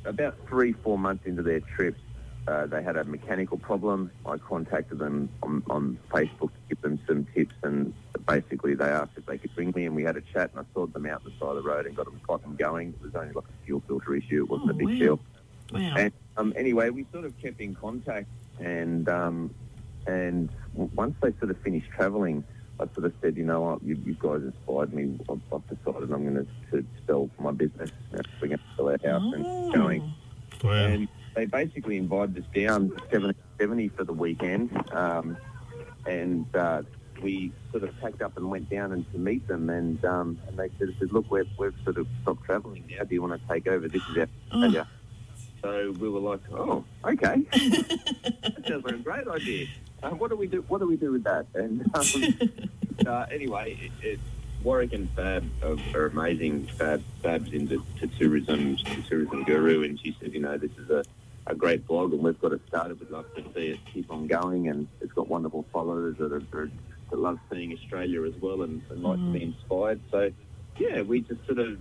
About 0.05 0.37
three, 0.49 0.73
four 0.73 0.99
months 0.99 1.27
into 1.27 1.43
their 1.43 1.61
trip, 1.61 1.97
uh, 2.49 2.67
they 2.67 2.83
had 2.83 2.97
a 2.97 3.05
mechanical 3.05 3.57
problem. 3.57 4.11
I 4.27 4.37
contacted 4.37 4.99
them 4.99 5.29
on, 5.45 5.63
on 5.71 5.99
Facebook 6.11 6.49
to 6.49 6.59
give 6.69 6.81
them 6.81 6.99
some 7.07 7.25
tips, 7.35 7.55
and 7.63 7.95
basically 8.27 8.75
they 8.75 8.87
asked 8.87 9.13
if 9.17 9.27
they 9.27 9.39
could 9.39 9.57
ring 9.57 9.73
me, 9.77 9.87
and 9.87 9.95
we 9.95 10.03
had 10.03 10.17
a 10.17 10.21
chat, 10.21 10.51
and 10.55 10.59
I 10.67 10.75
sorted 10.75 10.95
them 10.95 11.07
out 11.07 11.23
the 11.23 11.31
side 11.39 11.51
of 11.51 11.55
the 11.57 11.63
road 11.63 11.87
and 11.87 11.95
got 11.95 12.07
them, 12.07 12.21
got 12.27 12.43
them 12.43 12.57
going. 12.57 12.89
It 12.89 13.01
was 13.01 13.15
only 13.15 13.33
like 13.33 13.45
a 13.45 13.65
fuel 13.65 13.81
filter 13.87 14.17
issue; 14.17 14.43
it 14.43 14.51
wasn't 14.51 14.71
Oh, 14.71 14.75
a 14.75 14.77
big 14.77 14.89
wow. 14.89 14.95
deal. 14.95 15.21
Wow. 15.73 15.95
And 15.97 16.13
um, 16.37 16.53
anyway, 16.57 16.91
we 16.91 17.07
sort 17.13 17.25
of 17.25 17.39
kept 17.41 17.61
in 17.61 17.77
contact, 17.77 18.27
and 18.59 19.09
um, 19.09 19.55
and 20.09 20.49
once 20.75 21.15
they 21.23 21.33
sort 21.39 21.53
of 21.53 21.59
finished 21.61 21.91
travelling, 21.91 22.43
I 22.83 22.95
sort 22.95 23.07
of 23.07 23.13
said, 23.23 23.37
you 23.37 23.45
know 23.45 23.61
what, 23.61 23.83
you, 23.83 23.97
you 24.05 24.15
guys 24.19 24.43
inspired 24.43 24.93
me. 24.93 25.19
I've, 25.31 25.41
I've 25.53 25.67
decided 25.69 26.11
I'm 26.13 26.25
going 26.35 26.47
to, 26.71 26.77
to 26.83 26.87
sell 27.07 27.31
my 27.39 27.53
business. 27.53 27.91
Uh, 28.13 28.23
We're 28.41 28.49
going 28.49 28.59
to 28.59 28.65
sell 28.77 28.89
our 28.89 28.99
house 29.05 29.33
and 29.35 29.47
Oh. 29.47 29.73
going. 29.73 30.15
Wow. 30.65 30.73
And 30.73 31.09
they 31.35 31.47
basically 31.47 31.97
invited 31.97 32.39
us 32.39 32.45
down 32.55 32.91
to 32.91 32.97
70, 33.11 33.35
70 33.59 33.89
for 33.91 34.05
the 34.05 34.13
weekend. 34.13 34.71
Um, 34.93 35.37
and 36.07 36.45
uh, 36.57 36.83
we 37.23 37.53
sort 37.71 37.85
of 37.85 37.99
packed 38.01 38.21
up 38.23 38.37
and 38.37 38.51
went 38.51 38.69
down 38.69 38.93
and 38.93 39.11
to 39.13 39.19
meet 39.19 39.47
them. 39.47 39.71
And 39.71 40.03
and 40.05 40.39
and 40.49 40.57
they 40.59 40.69
said, 40.79 40.95
said 40.99 41.13
look, 41.13 41.31
we've, 41.31 41.47
we've 41.59 41.75
sort 41.85 41.99
of 41.99 42.07
stopped 42.23 42.45
travelling 42.45 42.85
now. 42.91 43.05
Do 43.05 43.15
you 43.15 43.23
want 43.23 43.41
to 43.41 43.49
take 43.49 43.67
over? 43.69 43.89
This 43.89 44.03
is 44.11 44.17
our 44.19 44.29
Australia. 44.53 44.89
So 45.63 45.93
we 46.01 46.09
were 46.09 46.19
like, 46.21 46.41
oh, 46.53 46.85
okay. 47.05 47.37
that 47.53 48.65
sounds 48.67 48.85
like 48.85 48.95
a 48.95 48.99
great 48.99 49.29
idea. 49.29 49.67
Uh, 50.03 50.11
what 50.11 50.31
do 50.31 50.37
we 50.37 50.47
do? 50.47 50.65
What 50.69 50.79
do 50.79 50.87
we 50.87 50.97
do 50.97 51.13
with 51.13 51.25
that? 51.25 51.47
And 51.55 51.83
um, 51.95 53.07
uh, 53.07 53.27
anyway, 53.31 53.79
it, 53.81 54.07
it, 54.07 54.21
Warwick 54.63 54.93
and 54.93 55.09
Fab 55.11 55.49
are, 55.63 55.77
are 55.95 56.07
amazing. 56.07 56.67
Fab, 56.67 57.03
Fab's 57.23 57.53
into 57.53 57.85
to 58.01 58.07
tourism, 58.07 58.77
tourism 59.09 59.45
guru, 59.45 59.85
and 59.85 59.99
she 60.01 60.17
said, 60.21 60.33
you 60.33 60.41
know, 60.41 60.57
this 60.57 60.71
is 60.79 60.91
a, 60.91 61.05
a 61.47 61.55
great 61.55 61.87
blog, 61.87 62.13
and 62.13 62.23
we've 62.23 62.41
got 62.41 62.53
it 62.53 62.61
started. 62.69 62.99
We'd 63.01 63.11
love 63.11 63.33
to 63.37 63.43
see 63.55 63.69
it 63.69 63.81
keep 63.93 64.11
on 64.11 64.27
going, 64.27 64.69
and 64.69 64.89
it's 65.01 65.13
got 65.13 65.29
wonderful 65.29 65.65
followers 65.73 66.17
that 66.19 66.33
are, 66.33 66.71
that 67.11 67.19
love 67.19 67.39
seeing 67.51 67.73
Australia 67.73 68.25
as 68.25 68.35
well, 68.41 68.63
and, 68.63 68.83
and 68.91 69.03
like 69.03 69.19
to 69.19 69.33
be 69.33 69.43
inspired. 69.43 70.01
So. 70.11 70.31
Yeah, 70.79 71.03
we 71.03 71.21
just 71.21 71.45
sort 71.47 71.59
of 71.59 71.79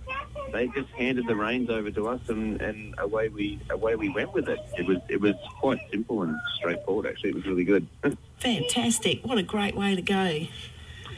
they 0.52 0.68
just 0.68 0.88
handed 0.90 1.26
the 1.26 1.34
reins 1.34 1.70
over 1.70 1.90
to 1.90 2.08
us, 2.08 2.20
and, 2.28 2.60
and 2.60 2.94
away 2.98 3.28
we 3.28 3.58
away 3.70 3.96
we 3.96 4.08
went 4.10 4.32
with 4.34 4.48
it. 4.48 4.58
It 4.78 4.86
was 4.86 4.98
it 5.08 5.20
was 5.20 5.34
quite 5.60 5.80
simple 5.90 6.22
and 6.22 6.36
straightforward. 6.56 7.06
Actually, 7.06 7.30
it 7.30 7.36
was 7.36 7.46
really 7.46 7.64
good. 7.64 7.86
Fantastic. 8.38 9.24
What 9.24 9.38
a 9.38 9.42
great 9.42 9.74
way 9.76 9.94
to 9.94 10.02
go. 10.02 10.46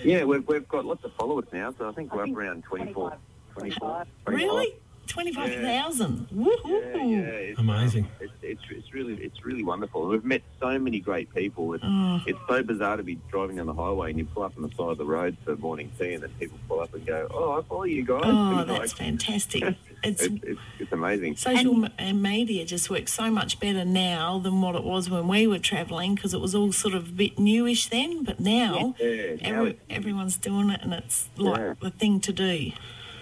yeah, 0.04 0.24
we've, 0.24 0.46
we've 0.46 0.68
got 0.68 0.84
lots 0.84 1.04
of 1.04 1.12
followers 1.14 1.46
now, 1.52 1.74
so 1.76 1.88
I 1.88 1.92
think 1.92 2.14
we're 2.14 2.24
up 2.24 2.36
around 2.36 2.64
24, 2.64 3.16
24 3.54 4.06
Really? 4.26 4.74
25,000. 5.06 6.28
Woohoo. 6.34 6.56
Yeah, 6.64 7.02
yeah, 7.04 7.18
it's, 7.26 7.58
Amazing. 7.60 8.04
um, 8.04 8.10
it's, 8.20 8.32
it's, 8.42 8.62
it's 8.70 8.92
really 8.94 9.14
it's 9.14 9.44
really 9.44 9.62
wonderful. 9.64 10.06
We've 10.06 10.24
met 10.24 10.42
so 10.60 10.78
many 10.78 11.00
great 11.00 11.32
people. 11.34 11.74
It's, 11.74 11.84
Oh. 11.86 12.20
it's 12.26 12.38
so 12.48 12.62
bizarre 12.62 12.96
to 12.96 13.02
be 13.02 13.18
driving 13.30 13.60
on 13.60 13.66
the 13.66 13.74
highway 13.74 14.10
and 14.10 14.18
you 14.18 14.24
pull 14.24 14.42
up 14.42 14.52
on 14.56 14.62
the 14.62 14.68
side 14.76 14.90
of 14.90 14.98
the 14.98 15.04
road 15.04 15.36
for 15.44 15.56
morning 15.56 15.90
tea, 15.98 16.14
and 16.14 16.22
then 16.22 16.30
people 16.40 16.58
pull 16.68 16.80
up 16.80 16.92
and 16.94 17.04
go, 17.06 17.28
"Oh, 17.32 17.58
I 17.58 17.62
follow 17.68 17.84
you 17.84 18.04
guys." 18.04 18.22
Oh, 18.24 18.58
And 18.58 18.68
that's 18.70 18.78
like, 18.78 18.90
fantastic. 18.90 19.62
It's 20.04 20.20
it's, 20.22 20.44
it's, 20.44 20.60
it's 20.80 20.92
amazing. 20.92 21.34
social 21.36 21.82
m- 21.98 22.20
media 22.20 22.66
just 22.66 22.90
works 22.90 23.10
so 23.14 23.30
much 23.30 23.58
better 23.58 23.86
now 23.86 24.38
than 24.38 24.60
what 24.60 24.74
it 24.76 24.84
was 24.84 25.08
when 25.08 25.26
we 25.28 25.46
were 25.46 25.58
travelling 25.58 26.14
because 26.14 26.34
it 26.34 26.42
was 26.42 26.54
all 26.54 26.72
sort 26.72 26.92
of 26.92 27.08
a 27.08 27.12
bit 27.12 27.38
newish 27.38 27.86
then. 27.88 28.22
But 28.22 28.38
now, 28.38 28.94
Yeah, 29.00 29.36
every, 29.40 29.70
it's- 29.70 29.76
everyone's 29.88 30.36
doing 30.36 30.68
it 30.68 30.80
and 30.82 30.92
it's 30.92 31.30
like 31.38 31.58
Yeah. 31.58 31.74
the 31.80 31.88
thing 31.90 32.20
to 32.20 32.34
do. 32.34 32.72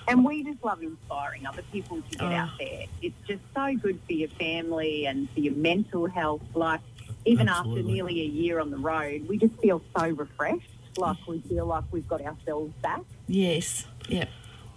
And 0.09 0.25
we 0.25 0.43
just 0.43 0.63
love 0.65 0.83
inspiring 0.83 1.47
other 1.47 1.63
people 1.73 2.03
to 2.11 2.19
get 2.19 2.23
Oh. 2.23 2.35
out 2.35 2.49
ah. 2.53 2.57
there. 2.59 2.85
It's 3.01 3.17
just 3.27 3.43
so 3.55 3.75
good 3.75 4.01
for 4.07 4.13
your 4.13 4.29
family 4.31 5.07
and 5.07 5.31
for 5.31 5.41
your 5.41 5.55
mental 5.55 6.07
health. 6.07 6.43
Like, 6.55 6.81
even 7.25 7.49
after 7.49 7.83
nearly 7.83 8.21
a 8.21 8.25
year 8.25 8.59
on 8.59 8.71
the 8.71 8.79
road, 8.79 9.29
we 9.29 9.39
just 9.39 9.55
feel 9.61 9.81
so 9.97 10.09
refreshed. 10.09 10.69
Like, 10.97 11.17
we 11.27 11.39
feel 11.41 11.67
like 11.67 11.85
we've 11.91 12.07
got 12.09 12.21
ourselves 12.21 12.73
back. 12.83 13.03
Yes. 13.29 13.87
Yep. 14.09 14.29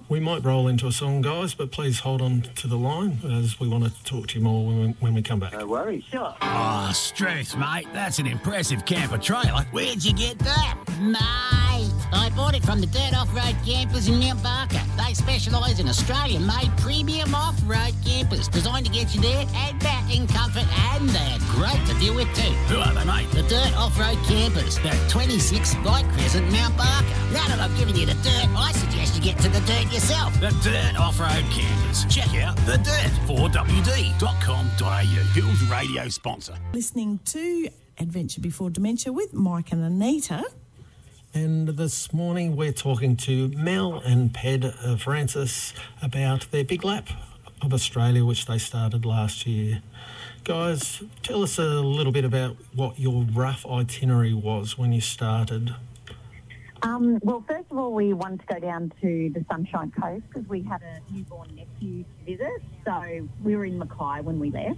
We 0.07 0.19
might 0.19 0.43
roll 0.43 0.67
into 0.67 0.85
a 0.85 0.91
song, 0.91 1.21
guys, 1.21 1.55
but 1.55 1.71
please 1.71 1.99
hold 1.99 2.21
on 2.21 2.41
to 2.57 2.67
the 2.67 2.77
line 2.77 3.17
as 3.23 3.59
we 3.59 3.67
want 3.67 3.85
to 3.85 4.03
talk 4.03 4.27
to 4.27 4.37
you 4.37 4.43
more 4.43 4.67
when 4.67 4.79
we, 4.79 4.87
when 4.99 5.13
we 5.15 5.23
come 5.23 5.39
back. 5.39 5.53
No 5.53 5.65
worries. 5.65 6.03
Sure. 6.03 6.35
Oh, 6.41 6.91
strength, 6.93 7.57
mate. 7.57 7.87
That's 7.91 8.19
an 8.19 8.27
impressive 8.27 8.85
camper 8.85 9.17
trailer. 9.17 9.65
Where'd 9.71 10.05
you 10.05 10.13
get 10.13 10.37
that? 10.39 10.77
Mate, 11.01 11.91
I 12.13 12.31
bought 12.35 12.53
it 12.53 12.63
from 12.63 12.81
the 12.81 12.87
Dirt 12.87 13.15
Off-Road 13.15 13.55
Campers 13.65 14.07
in 14.07 14.19
Mount 14.19 14.43
Barker. 14.43 14.79
They 14.95 15.15
specialise 15.15 15.79
in 15.79 15.89
Australian-made 15.89 16.77
premium 16.77 17.33
off-road 17.33 17.95
campers 18.05 18.47
designed 18.47 18.85
to 18.85 18.91
get 18.91 19.15
you 19.15 19.21
there 19.21 19.43
and 19.55 19.79
back 19.79 20.15
in 20.15 20.27
comfort 20.27 20.65
and 20.93 21.09
they're 21.09 21.39
great 21.49 21.83
to 21.87 21.99
deal 21.99 22.13
with 22.13 22.31
too. 22.35 22.53
Who 22.69 22.77
are 22.77 22.93
they, 22.93 23.05
mate? 23.05 23.29
The 23.31 23.43
Dirt 23.49 23.73
Off-Road 23.75 24.19
Campers 24.27 24.77
at 24.85 25.09
26 25.09 25.75
Light 25.83 26.05
Crescent, 26.13 26.49
Mount 26.51 26.77
Barker. 26.77 27.07
Now 27.33 27.47
that 27.47 27.59
I've 27.59 27.75
given 27.77 27.95
you 27.95 28.05
the 28.05 28.13
dirt, 28.21 28.47
I 28.55 28.71
suggest 28.71 29.15
you 29.15 29.21
get 29.21 29.37
to 29.39 29.49
the 29.49 29.59
dirt 29.61 29.91
yourself. 29.95 30.38
The 30.41 30.49
Dirt 30.62 30.99
Off-Road 30.99 31.45
Campers. 31.49 32.03
Check 32.13 32.36
out 32.43 32.58
The 32.65 32.77
Dirt. 32.79 33.13
4WD.com.au. 33.27 34.99
Hills 35.34 35.63
Radio 35.69 36.10
sponsor. 36.10 36.53
Listening 36.73 37.19
to 37.23 37.69
Adventure 37.97 38.41
Before 38.41 38.69
Dementia 38.69 39.13
with 39.13 39.34
Mike 39.34 39.71
and 39.71 39.81
Anita. 39.81 40.43
And 41.34 41.69
this 41.69 42.12
morning 42.12 42.58
we're 42.58 42.73
talking 42.73 43.15
to 43.17 43.47
Mel 43.49 43.99
and 43.99 44.34
Ped 44.34 44.65
uh, 44.65 44.97
Francis 44.97 45.73
about 46.01 46.51
their 46.51 46.65
big 46.65 46.84
lap 46.84 47.08
of 47.62 47.73
Australia, 47.73 48.25
which 48.25 48.47
they 48.47 48.58
started 48.58 49.05
last 49.05 49.47
year. 49.47 49.81
Guys, 50.43 51.03
tell 51.23 51.41
us 51.41 51.58
a 51.58 51.63
little 51.63 52.12
bit 52.12 52.25
about 52.25 52.58
what 52.73 52.99
your 52.99 53.23
rough 53.23 53.65
itinerary 53.65 54.34
was 54.34 54.77
when 54.77 54.91
you 54.91 54.99
started. 54.99 55.73
Um, 56.85 57.19
well, 57.23 57.43
first 57.47 57.65
of 57.71 57.79
all, 57.79 57.93
we 57.93 58.13
wanted 58.13 58.41
to 58.41 58.45
go 58.45 58.59
down 58.59 58.93
to 59.01 59.31
the 59.33 59.43
Sunshine 59.49 59.91
Coast 59.99 60.23
because 60.29 60.47
we 60.47 60.61
had 60.61 60.83
a 60.83 61.01
newborn 61.11 61.55
nephew 61.55 62.03
to 62.03 62.25
visit. 62.37 62.61
So 62.85 63.27
we 63.43 63.55
were 63.55 63.65
in 63.65 63.79
Mackay 63.79 64.21
when 64.21 64.39
we 64.39 64.51
left. 64.51 64.77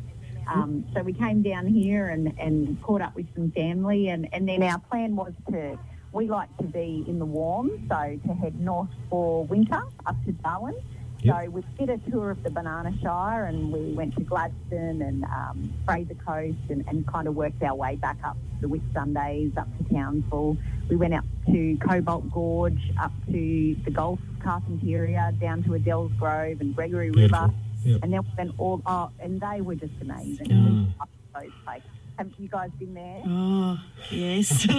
Um, 0.50 0.86
so 0.96 1.02
we 1.02 1.12
came 1.12 1.42
down 1.42 1.68
here 1.68 2.08
and, 2.08 2.34
and 2.40 2.82
caught 2.82 3.02
up 3.02 3.14
with 3.14 3.26
some 3.36 3.52
family. 3.52 4.08
And, 4.08 4.30
and 4.32 4.48
then 4.48 4.64
our 4.64 4.80
plan 4.80 5.18
was 5.18 5.34
to, 5.52 5.78
we 6.14 6.30
like 6.30 6.56
to 6.60 6.64
be 6.64 7.04
in 7.10 7.20
the 7.20 7.26
warm, 7.26 7.86
so 7.90 8.18
to 8.26 8.34
head 8.36 8.58
north 8.58 8.88
for 9.10 9.44
winter 9.44 9.84
up 10.06 10.16
to 10.24 10.32
Darwin. 10.32 10.82
So 11.26 11.50
we 11.50 11.64
did 11.78 11.90
a 11.90 11.98
tour 12.10 12.32
of 12.32 12.44
the 12.44 12.50
Banana 12.50 12.94
Shire 13.02 13.46
and 13.46 13.72
we 13.72 13.94
went 13.94 14.16
to 14.16 14.24
Gladstone 14.24 15.02
and 15.02 15.24
um, 15.26 15.74
Fraser 15.86 16.16
Coast 16.16 16.58
and, 16.70 16.86
and 16.88 17.06
kind 17.08 17.28
of 17.28 17.36
worked 17.36 17.62
our 17.64 17.76
way 17.76 17.96
back 17.96 18.18
up 18.24 18.38
the 18.62 18.68
Whitsundays, 18.68 19.58
up 19.58 19.68
to 19.78 19.94
Townsville. 19.94 20.58
We 20.90 20.96
went 20.96 21.14
up 21.14 21.26
to 21.48 21.78
Cobbold 21.82 22.32
Gorge, 22.32 22.92
up 23.00 23.12
to 23.32 23.76
the 23.84 23.92
Gulf 23.92 24.20
Carpentaria, 24.40 25.38
down 25.40 25.64
to 25.64 25.72
Adels 25.72 26.18
Grove 26.18 26.62
and 26.62 26.76
Gregory 26.76 27.12
Beautiful. 27.12 27.40
River. 27.40 27.54
Yep. 27.84 28.00
And 28.04 28.14
then 28.14 28.22
we 28.22 28.30
went 28.38 28.52
all, 28.58 28.82
oh, 28.86 29.12
and 29.20 29.40
they 29.40 29.62
were 29.62 29.76
just 29.76 29.94
amazing. 30.02 30.48
Mm. 30.48 30.88
We 30.88 31.42
those 31.42 31.52
places. 31.66 31.90
Have 32.18 32.32
you 32.40 32.48
guys 32.48 32.72
been 32.80 32.96
there? 32.96 33.22
Oh, 33.28 33.78
yes. 34.10 34.68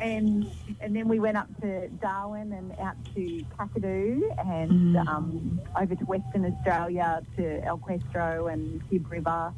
and 0.00 0.50
and 0.80 0.96
then 0.96 1.06
we 1.06 1.20
went 1.20 1.36
up 1.36 1.48
to 1.60 1.88
Darwin 2.00 2.52
and 2.52 2.72
out 2.80 2.96
to 3.14 3.44
Kakadu 3.56 4.22
and 4.44 4.96
um, 4.96 5.60
over 5.80 5.94
to 5.94 6.04
Western 6.04 6.46
Australia 6.46 7.22
to 7.36 7.64
El 7.64 7.78
Questro 7.78 8.52
and 8.52 8.82
Gibb 8.90 9.08
River, 9.10 9.52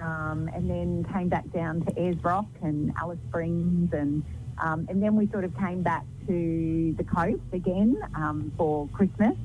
um, 0.00 0.50
and 0.52 0.68
then 0.68 1.06
came 1.12 1.28
back 1.28 1.48
down 1.52 1.82
to 1.82 1.96
Ayers 1.96 2.22
Rock 2.24 2.46
and 2.62 2.92
Alice 3.00 3.20
Springs 3.28 3.92
and 3.92 4.24
um, 4.58 4.86
and 4.90 5.00
then 5.00 5.14
we 5.14 5.28
sort 5.28 5.44
of 5.44 5.56
came 5.56 5.82
back 5.82 6.04
to 6.26 6.94
the 6.98 7.04
coast 7.04 7.40
again 7.52 7.96
um, 8.16 8.52
for 8.56 8.88
Christmas 8.88 9.36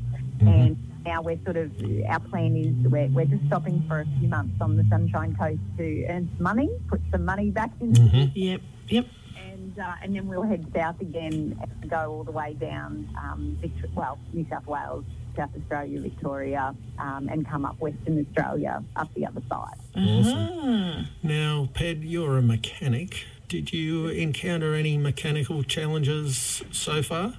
and 0.41 0.75
now 1.05 1.21
we're 1.21 1.39
sort 1.45 1.57
of 1.57 1.71
our 2.09 2.19
plan 2.19 2.57
is 2.57 2.91
we're, 2.91 3.07
we're 3.07 3.25
just 3.25 3.45
stopping 3.47 3.83
for 3.87 4.01
a 4.01 4.05
few 4.19 4.27
months 4.27 4.55
on 4.59 4.75
the 4.75 4.85
Sunshine 4.89 5.35
Coast 5.35 5.61
to 5.77 6.05
earn 6.09 6.29
some 6.35 6.43
money, 6.43 6.69
put 6.89 7.01
some 7.11 7.23
money 7.23 7.51
back 7.51 7.71
into 7.79 8.01
yep. 8.33 8.61
Yep. 8.89 9.05
and 9.37 9.79
uh, 9.79 9.93
and 10.01 10.15
then 10.15 10.27
we'll 10.27 10.43
head 10.43 10.65
south 10.75 10.99
again 10.99 11.57
and 11.61 11.89
go 11.89 12.11
all 12.11 12.23
the 12.23 12.31
way 12.31 12.53
down, 12.53 13.07
um, 13.17 13.57
Victor- 13.61 13.89
well, 13.95 14.17
New 14.33 14.45
South 14.49 14.65
Wales 14.65 15.05
South 15.35 15.49
Australia, 15.59 16.01
Victoria, 16.01 16.75
um, 16.97 17.27
and 17.29 17.47
come 17.47 17.65
up 17.65 17.79
Western 17.79 18.25
Australia 18.25 18.83
up 18.95 19.13
the 19.15 19.25
other 19.25 19.41
side. 19.49 19.75
Awesome. 19.95 21.07
Now, 21.23 21.69
Ped, 21.73 22.03
you're 22.03 22.37
a 22.37 22.41
mechanic. 22.41 23.25
Did 23.47 23.73
you 23.73 24.07
encounter 24.07 24.73
any 24.73 24.97
mechanical 24.97 25.63
challenges 25.63 26.63
so 26.71 27.03
far? 27.03 27.33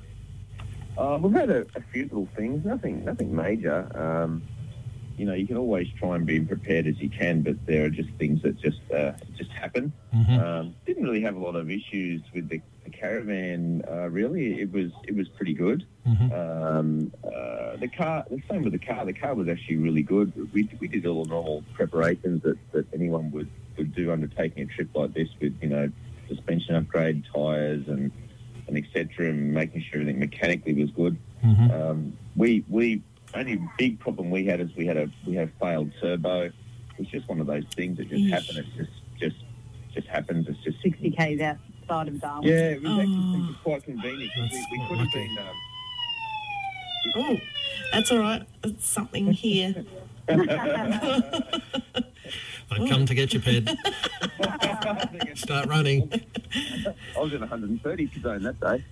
Uh, 0.97 1.19
we've 1.21 1.35
had 1.35 1.51
a, 1.51 1.67
a 1.75 1.81
few 1.93 2.05
little 2.05 2.29
things, 2.37 2.65
nothing, 2.65 3.05
nothing 3.05 3.35
major. 3.35 3.91
Um, 3.95 4.43
you 5.19 5.25
know, 5.25 5.33
you 5.35 5.47
can 5.47 5.57
always 5.57 5.89
try 5.99 6.15
and 6.15 6.27
be 6.27 6.41
prepared 6.41 6.87
as 6.87 6.99
you 6.99 7.09
can, 7.09 7.41
but 7.43 7.57
there 7.67 7.87
are 7.87 7.91
just 7.91 8.11
things 8.19 8.43
that 8.43 8.59
just 8.61 8.81
uh, 8.93 9.13
just 9.37 9.51
happen. 9.51 9.93
Um, 10.41 10.75
didn't 10.85 11.05
really 11.05 11.23
have 11.23 11.37
a 11.37 11.39
lot 11.39 11.57
of 11.57 11.71
issues 11.71 12.23
with 12.35 12.49
the, 12.51 12.61
the 12.85 12.91
caravan. 12.91 13.83
Uh, 13.91 14.09
really, 14.11 14.61
it 14.61 14.71
was 14.73 14.91
it 15.05 15.17
was 15.17 15.29
pretty 15.29 15.55
good. 15.55 15.87
Um, 16.33 17.13
uh, 17.25 17.77
the 17.77 17.89
car, 17.89 18.25
the 18.31 18.43
same 18.51 18.63
with 18.63 18.73
the 18.73 18.79
car. 18.79 19.07
The 19.07 19.15
car 19.15 19.35
was 19.35 19.49
actually 19.49 19.79
really 19.79 20.03
good. 20.03 20.33
We, 20.53 20.69
we 20.81 20.89
did 20.89 21.07
all 21.07 21.25
the 21.25 21.31
normal 21.31 21.65
preparations 21.75 22.43
that, 22.43 22.59
that 22.73 22.87
anyone 22.93 23.31
would, 23.33 23.49
would 23.79 23.95
do 23.95 24.13
undertaking 24.13 24.65
a 24.65 24.67
trip 24.67 24.89
like 24.95 25.15
this 25.15 25.29
with 25.41 25.57
you 25.63 25.69
know 25.71 25.91
suspension 26.29 26.75
upgrade, 26.75 27.25
tyres, 27.35 27.89
and 27.89 28.13
and 28.69 28.77
etc. 28.77 29.29
And 29.31 29.53
making 29.53 29.83
sure 29.83 30.01
everything 30.01 30.19
mechanically 30.21 30.75
was 30.75 30.91
good. 30.91 31.17
Um, 31.45 32.17
we 32.37 32.65
we 32.69 33.03
only 33.35 33.61
big 33.79 33.99
problem 34.01 34.31
we 34.31 34.45
had 34.47 34.61
is 34.61 34.69
we 34.77 34.87
had 34.87 34.97
a 34.97 35.09
we 35.27 35.35
had 35.35 35.49
a 35.49 35.53
failed 35.65 35.93
turbo. 36.01 36.51
It's 36.99 37.11
just 37.11 37.29
one 37.29 37.41
of 37.41 37.47
those 37.47 37.65
things 37.75 37.99
that 37.99 38.09
just 38.09 38.23
Eesh. 38.23 38.31
happen. 38.31 38.57
It's 38.57 38.77
just 38.77 38.91
just 39.21 39.37
just 39.95 40.07
happens. 40.09 40.49
It's 40.49 40.59
just 40.65 40.83
60 40.83 41.11
k's 41.13 41.41
outside 41.41 42.09
of 42.09 42.21
Darwin. 42.21 42.49
yeah. 42.49 42.71
It 42.71 42.83
was 42.83 42.99
actually 42.99 43.55
quite 43.63 43.85
convenient. 43.85 44.33
'cause 44.35 44.51
We, 44.53 44.79
we 44.79 44.87
could 44.89 44.99
have 44.99 45.13
been. 45.13 45.39
Um, 45.39 45.55
Oh, 47.15 47.39
that's 47.93 48.11
all 48.11 48.19
right. 48.19 48.43
It's 48.65 48.89
something 48.89 49.33
here. 49.33 49.85
I've 52.71 52.89
come 52.89 53.07
to 53.07 53.15
get 53.15 53.33
you, 53.33 53.41
Ped. 53.41 53.69
Start 55.39 55.67
running. 55.69 56.11
I 57.17 57.21
was 57.21 57.33
in 57.33 57.41
130 57.41 58.11
zone 58.21 58.43
that 58.43 58.61
day. 58.61 58.85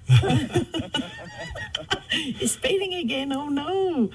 You're 2.38 2.48
speeding 2.48 2.94
again. 2.94 3.32
Oh 3.32 3.48
no. 3.48 4.10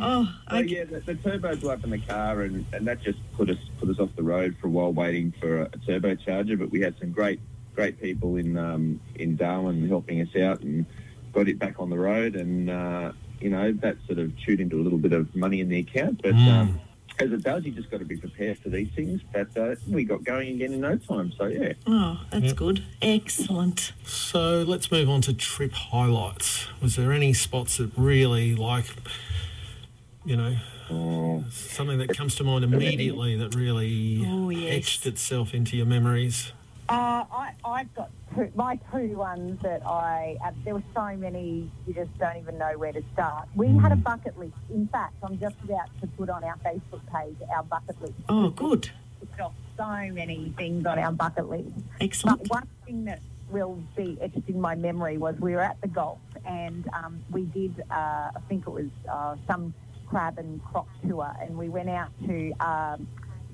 Oh, 0.00 0.32
So 0.50 0.58
yeah, 0.58 0.84
the, 0.84 1.00
the 1.00 1.14
turbo 1.16 1.56
blew 1.56 1.70
up 1.70 1.82
in 1.84 1.90
the 1.90 1.98
car, 1.98 2.42
and, 2.42 2.64
and 2.72 2.86
that 2.86 3.02
just 3.02 3.18
put 3.34 3.50
us 3.50 3.56
put 3.78 3.88
us 3.88 3.98
off 3.98 4.10
the 4.16 4.22
road 4.22 4.56
for 4.60 4.68
a 4.68 4.70
while, 4.70 4.92
waiting 4.92 5.32
for 5.40 5.62
a, 5.62 5.64
a 5.64 5.78
turbocharger. 5.78 6.58
But 6.58 6.70
we 6.70 6.80
had 6.80 6.94
some 7.00 7.10
great 7.10 7.40
great 7.74 8.00
people 8.00 8.36
in 8.36 8.56
um, 8.56 9.00
in 9.16 9.36
Darwin 9.36 9.88
helping 9.88 10.20
us 10.20 10.34
out, 10.36 10.60
and 10.60 10.86
got 11.32 11.48
it 11.48 11.58
back 11.58 11.80
on 11.80 11.90
the 11.90 11.98
road. 11.98 12.36
And 12.36 12.70
uh, 12.70 13.12
you 13.40 13.50
know 13.50 13.72
that 13.72 13.96
sort 14.06 14.18
of 14.20 14.36
chewed 14.38 14.60
into 14.60 14.80
a 14.80 14.82
little 14.82 14.98
bit 14.98 15.12
of 15.12 15.34
money 15.34 15.60
in 15.60 15.68
the 15.68 15.78
account. 15.80 16.22
But 16.22 16.34
um, 16.34 16.80
as 17.22 17.32
it 17.32 17.42
does, 17.42 17.64
you 17.64 17.72
just 17.72 17.90
got 17.90 17.98
to 18.00 18.04
be 18.04 18.16
prepared 18.16 18.58
for 18.58 18.68
these 18.68 18.88
things. 18.94 19.20
But 19.32 19.56
uh, 19.56 19.76
we 19.88 20.04
got 20.04 20.24
going 20.24 20.48
again 20.56 20.72
in 20.72 20.80
no 20.80 20.96
time. 20.96 21.32
So 21.38 21.46
yeah. 21.46 21.72
Oh, 21.86 22.20
that's 22.30 22.52
good. 22.52 22.84
Excellent. 23.00 23.92
So 24.04 24.62
let's 24.62 24.90
move 24.90 25.08
on 25.08 25.20
to 25.22 25.32
trip 25.34 25.72
highlights. 25.72 26.66
Was 26.80 26.96
there 26.96 27.12
any 27.12 27.32
spots 27.32 27.76
that 27.78 27.90
really, 27.96 28.54
like, 28.54 28.86
you 30.24 30.36
know, 30.36 30.56
something 31.50 31.98
that 31.98 32.16
comes 32.16 32.34
to 32.36 32.44
mind 32.44 32.64
immediately 32.64 33.36
that 33.36 33.54
really 33.54 34.24
Oh, 34.26 34.50
yes. 34.50 34.74
etched 34.74 35.06
itself 35.06 35.54
into 35.54 35.76
your 35.76 35.86
memories? 35.86 36.52
Uh, 36.92 37.24
I, 37.32 37.52
I've 37.64 37.94
got 37.94 38.10
two, 38.34 38.52
my 38.54 38.78
two 38.92 39.16
ones 39.16 39.58
that 39.62 39.80
I, 39.86 40.36
uh, 40.44 40.50
there 40.62 40.74
were 40.74 40.82
so 40.94 41.16
many, 41.16 41.70
you 41.86 41.94
just 41.94 42.16
don't 42.18 42.36
even 42.36 42.58
know 42.58 42.76
where 42.76 42.92
to 42.92 43.02
start. 43.14 43.48
We 43.54 43.68
had 43.78 43.92
a 43.92 43.96
bucket 43.96 44.38
list. 44.38 44.52
In 44.68 44.86
fact, 44.88 45.14
I'm 45.22 45.38
just 45.38 45.56
about 45.64 45.88
to 46.02 46.06
put 46.06 46.28
on 46.28 46.44
our 46.44 46.58
Facebook 46.58 47.00
page 47.10 47.36
our 47.50 47.62
bucket 47.62 47.98
list. 48.02 48.12
Oh, 48.28 48.50
good. 48.50 48.90
We've 49.22 49.34
got 49.38 49.54
so 49.78 50.12
many 50.12 50.52
things 50.58 50.84
on 50.84 50.98
our 50.98 51.12
bucket 51.12 51.48
list. 51.48 51.70
Excellent. 51.98 52.40
But 52.42 52.50
one 52.50 52.68
thing 52.84 53.06
that 53.06 53.20
will 53.50 53.82
be 53.96 54.18
etched 54.20 54.46
in 54.46 54.60
my 54.60 54.74
memory 54.74 55.16
was 55.16 55.34
we 55.40 55.52
were 55.52 55.62
at 55.62 55.80
the 55.80 55.88
Gulf 55.88 56.18
and 56.44 56.86
um, 56.92 57.24
we 57.30 57.44
did, 57.44 57.82
uh, 57.90 57.94
I 57.94 58.40
think 58.50 58.66
it 58.66 58.70
was 58.70 58.90
uh, 59.10 59.36
some 59.46 59.72
crab 60.08 60.36
and 60.36 60.62
croc 60.62 60.88
tour, 61.08 61.34
and 61.40 61.56
we 61.56 61.70
went 61.70 61.88
out 61.88 62.10
to 62.26 62.52
um, 62.60 63.06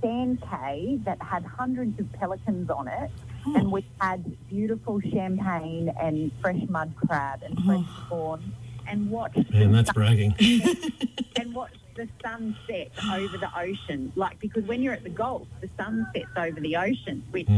Sand 0.02 0.42
Cay 0.42 0.98
that 1.04 1.20
had 1.22 1.44
hundreds 1.44 2.00
of 2.00 2.12
pelicans 2.14 2.68
on 2.70 2.88
it. 2.88 3.10
And 3.46 3.70
we 3.72 3.84
had 4.00 4.36
beautiful 4.48 5.00
champagne 5.00 5.88
and 6.00 6.30
fresh 6.40 6.60
mud 6.68 6.92
crab 6.96 7.42
and 7.42 7.58
fresh 7.64 7.84
corn 8.08 8.52
and 8.86 9.10
watched 9.10 9.50
Man, 9.52 9.72
that's 9.72 9.92
bragging. 9.92 10.34
and 11.36 11.54
watch 11.54 11.72
the 11.94 12.08
sun 12.22 12.56
set 12.68 12.90
over 13.12 13.36
the 13.38 13.50
ocean. 13.58 14.12
Like 14.16 14.38
because 14.38 14.64
when 14.64 14.82
you're 14.82 14.92
at 14.94 15.02
the 15.02 15.08
Gulf, 15.10 15.46
the 15.60 15.68
sun 15.76 16.06
sets 16.14 16.28
over 16.36 16.60
the 16.60 16.76
ocean, 16.76 17.22
which 17.30 17.48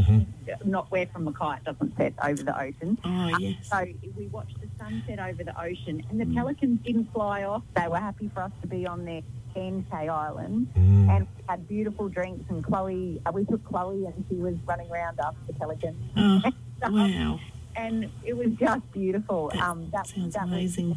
not 0.65 0.91
where 0.91 1.07
from 1.07 1.25
Mackay 1.25 1.57
it 1.59 1.65
doesn't 1.65 1.97
set 1.97 2.15
over 2.23 2.43
the 2.43 2.59
ocean. 2.61 2.99
Oh 3.05 3.09
Um, 3.09 3.37
yes. 3.39 3.69
so 3.71 3.85
we 4.17 4.27
watched 4.29 4.61
the 4.61 4.69
sun 4.79 5.03
set 5.07 5.19
over 5.19 5.45
the 5.45 5.61
ocean, 5.61 6.03
and 6.11 6.21
the 6.21 6.27
pelicans 6.35 6.81
didn't 6.85 7.13
fly 7.13 7.45
off. 7.45 7.63
They 7.77 7.87
were 7.89 7.99
happy 7.99 8.31
for 8.35 8.43
us 8.43 8.53
to 8.63 8.67
be 8.69 8.87
on 8.87 9.05
their 9.05 9.23
K 9.55 9.83
Island, 10.09 10.69
and 10.75 11.27
we 11.37 11.43
had 11.49 11.69
beautiful 11.69 12.09
drinks. 12.09 12.45
And 12.49 12.65
Chloe, 12.65 13.21
uh, 13.27 13.33
we 13.33 13.45
took 13.45 13.65
Chloe, 13.65 14.07
and 14.07 14.25
she 14.29 14.37
was 14.37 14.55
running 14.67 14.91
around 14.91 15.19
after 15.21 15.39
the 15.47 15.53
pelicans. 15.55 15.97
Oh, 16.83 16.91
wow. 16.91 17.39
And 17.77 18.11
it 18.25 18.35
was 18.35 18.53
just 18.59 18.91
beautiful. 18.93 19.53
Um, 19.61 19.91
that 19.93 20.07
Sounds 20.07 20.33
that 20.33 20.45
amazing. 20.45 20.97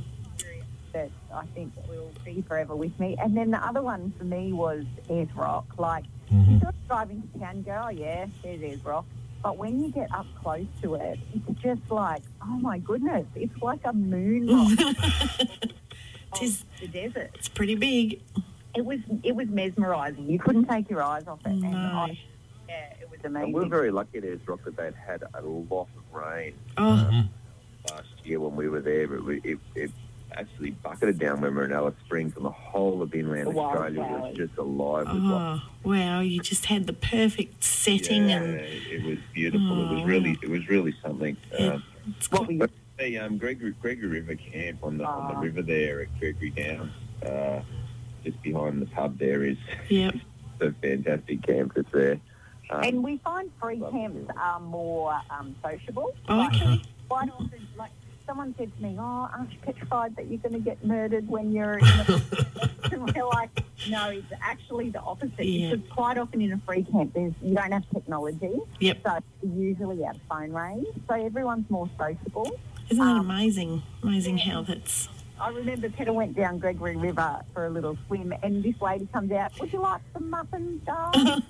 that 0.94 1.10
I 1.34 1.46
think 1.48 1.74
will 1.90 2.10
be 2.24 2.42
forever 2.48 2.74
with 2.74 2.98
me. 3.02 3.18
And 3.20 3.36
then 3.36 3.52
the 3.52 3.58
other 3.58 3.82
one 3.82 4.14
for 4.18 4.24
me 4.24 4.54
was 4.54 4.86
Ayers 5.10 5.28
Rock. 5.36 5.66
Like, 5.78 6.06
you 6.32 6.60
sort 6.62 6.74
of 6.74 6.88
drive 6.88 7.10
into 7.12 7.28
town 7.38 7.56
and 7.58 7.66
go, 7.66 7.82
oh, 7.86 7.90
yeah, 7.90 8.28
there's 8.42 8.62
Ayers 8.62 8.86
Rock. 8.86 9.04
But 9.44 9.58
when 9.58 9.84
you 9.84 9.92
get 9.92 10.08
up 10.16 10.26
close 10.42 10.68
to 10.84 10.96
it, 10.96 11.20
it's 11.36 11.62
just 11.62 11.82
like, 11.92 12.22
oh 12.42 12.58
my 12.62 12.78
goodness, 12.80 13.26
it's 13.36 13.62
like 13.62 13.82
a 13.84 13.92
moon 13.92 14.48
rock 14.80 14.96
Tis, 16.36 16.66
the 16.82 16.88
desert. 16.88 17.32
it's 17.36 17.50
pretty 17.50 17.76
big. 17.76 18.22
It 18.76 18.84
was 18.86 19.00
it 19.24 19.36
was 19.36 19.48
mesmerising. 19.50 20.30
You 20.30 20.40
couldn't 20.40 20.66
take 20.66 20.90
your 20.90 21.04
eyes 21.04 21.28
off 21.28 21.40
it. 21.46 21.50
And 21.50 21.62
No. 21.62 21.70
I, 21.78 22.18
yeah, 22.68 22.94
it 23.00 23.10
was 23.12 23.20
And 23.24 23.36
amazing. 23.38 23.54
we're 23.54 23.68
very 23.68 23.92
lucky 23.92 24.18
at 24.18 24.24
Ayers 24.24 24.40
Rock 24.48 24.64
that 24.66 24.76
they'd 24.76 24.96
had 24.96 25.24
a 25.34 25.42
lot 25.42 25.88
of 25.96 26.04
rain 26.14 26.54
Oh, 26.78 27.24
last 27.92 28.08
year 28.24 28.40
when 28.40 28.56
we 28.56 28.68
were 28.70 28.82
there, 28.82 29.08
but 29.08 29.24
we, 29.24 29.42
it, 29.44 29.60
it 29.76 29.92
actually 30.36 30.72
bucketed 30.72 31.20
down 31.20 31.42
when 31.42 31.52
we 31.52 31.58
were 31.58 31.66
in 31.66 31.72
Alice 31.72 31.94
Springs, 32.06 32.34
and 32.36 32.44
the 32.46 32.50
whole 32.50 33.04
of 33.04 33.14
inland 33.14 33.48
The 33.54 33.60
Australia 33.60 34.00
was 34.02 34.36
just 34.36 34.58
alive 34.58 35.06
with 35.14 35.22
life. 35.22 35.62
oh, 35.64 35.70
wow. 35.84 36.22
You 36.22 36.42
just 36.42 36.66
had 36.66 36.88
the 36.88 36.94
perfect 36.94 37.64
setting 37.64 38.30
Yeah, 38.30 38.38
and 38.42 38.56
it 38.56 39.04
was 39.06 39.20
beautiful. 39.34 39.68
it 39.84 39.92
Oh, 39.92 39.94
was 39.98 40.04
really, 40.06 40.36
it 40.42 40.50
was 40.50 40.68
really 40.68 40.96
something. 41.04 41.38
Yeah. 41.60 41.74
Um, 41.74 41.84
it's 42.18 42.32
what 42.32 42.40
got, 42.40 42.48
were 42.48 42.54
you 42.54 42.68
the 43.04 43.20
um, 43.20 43.38
Gregory, 43.38 43.72
Gregory 43.82 44.08
River 44.08 44.36
Camp 44.36 44.80
on 44.84 44.98
the 44.98 45.06
on 45.06 45.24
Ah. 45.24 45.34
the 45.34 45.40
river 45.46 45.62
there 45.62 46.02
at 46.02 46.20
Gregory 46.20 46.52
Downs, 46.52 46.92
uh, 47.26 47.62
just 48.24 48.42
behind 48.42 48.82
the 48.82 48.86
pub 48.88 49.18
there 49.20 49.44
is 49.44 49.58
Yep. 49.90 50.16
a 50.62 50.72
fantastic 50.82 51.42
camp 51.44 51.74
that's 51.76 51.92
there. 51.92 52.20
Um, 52.70 52.84
And 52.84 53.04
we 53.04 53.18
find 53.18 53.52
free 53.62 53.82
camps 53.92 54.32
are 54.38 54.60
more 54.62 55.20
um, 55.30 55.56
sociable. 55.62 56.14
Oh, 56.30 56.48
okay. 56.48 56.82
Quite 57.10 57.30
often, 57.32 57.68
like 57.78 57.92
someone 58.26 58.56
said 58.58 58.74
to 58.78 58.82
me, 58.82 58.96
"Oh, 58.98 59.30
aren't 59.34 59.52
you 59.52 59.58
petrified 59.62 60.16
that 60.16 60.28
you're 60.28 60.40
going 60.40 60.54
to 60.54 60.60
get 60.60 60.84
murdered 60.86 61.28
when 61.28 61.52
you're 61.52 61.78
in?" 61.80 61.86
A... 61.86 62.22
and 62.94 63.04
we're 63.16 63.26
like, 63.26 63.50
"No, 63.90 64.10
it's 64.12 64.32
actually 64.42 64.90
the 64.92 65.02
opposite. 65.02 65.46
Yeah. 65.46 65.76
Because 65.76 65.90
quite 65.92 66.18
often 66.18 66.42
in 66.42 66.54
a 66.54 66.58
free 66.66 66.84
camp, 66.84 67.14
there's 67.14 67.34
you 67.42 67.54
don't 67.54 67.74
have 67.74 67.84
technology, 67.94 68.56
Yep. 68.80 68.98
so 69.06 69.20
you 69.44 69.52
usually 69.72 70.02
have 70.04 70.18
phone 70.30 70.54
range, 70.54 70.88
so 71.10 71.16
everyone's 71.16 71.70
more 71.70 71.90
sociable." 72.00 72.50
Isn't 72.90 73.04
that 73.04 73.12
Um, 73.18 73.30
amazing? 73.30 73.84
Amazing 74.02 74.38
how 74.40 74.62
that's. 74.64 75.10
I 75.40 75.50
remember 75.50 75.90
Peter 75.90 76.14
went 76.14 76.36
down 76.36 76.60
Gregory 76.60 76.96
River 76.96 77.42
for 77.54 77.66
a 77.66 77.70
little 77.70 77.98
swim, 78.08 78.34
and 78.44 78.64
this 78.64 78.80
lady 78.82 79.08
comes 79.12 79.32
out, 79.32 79.52
Would 79.60 79.74
you 79.74 79.82
like 79.82 80.02
some 80.14 80.30
muffins, 80.30 80.82
darling? 80.86 81.42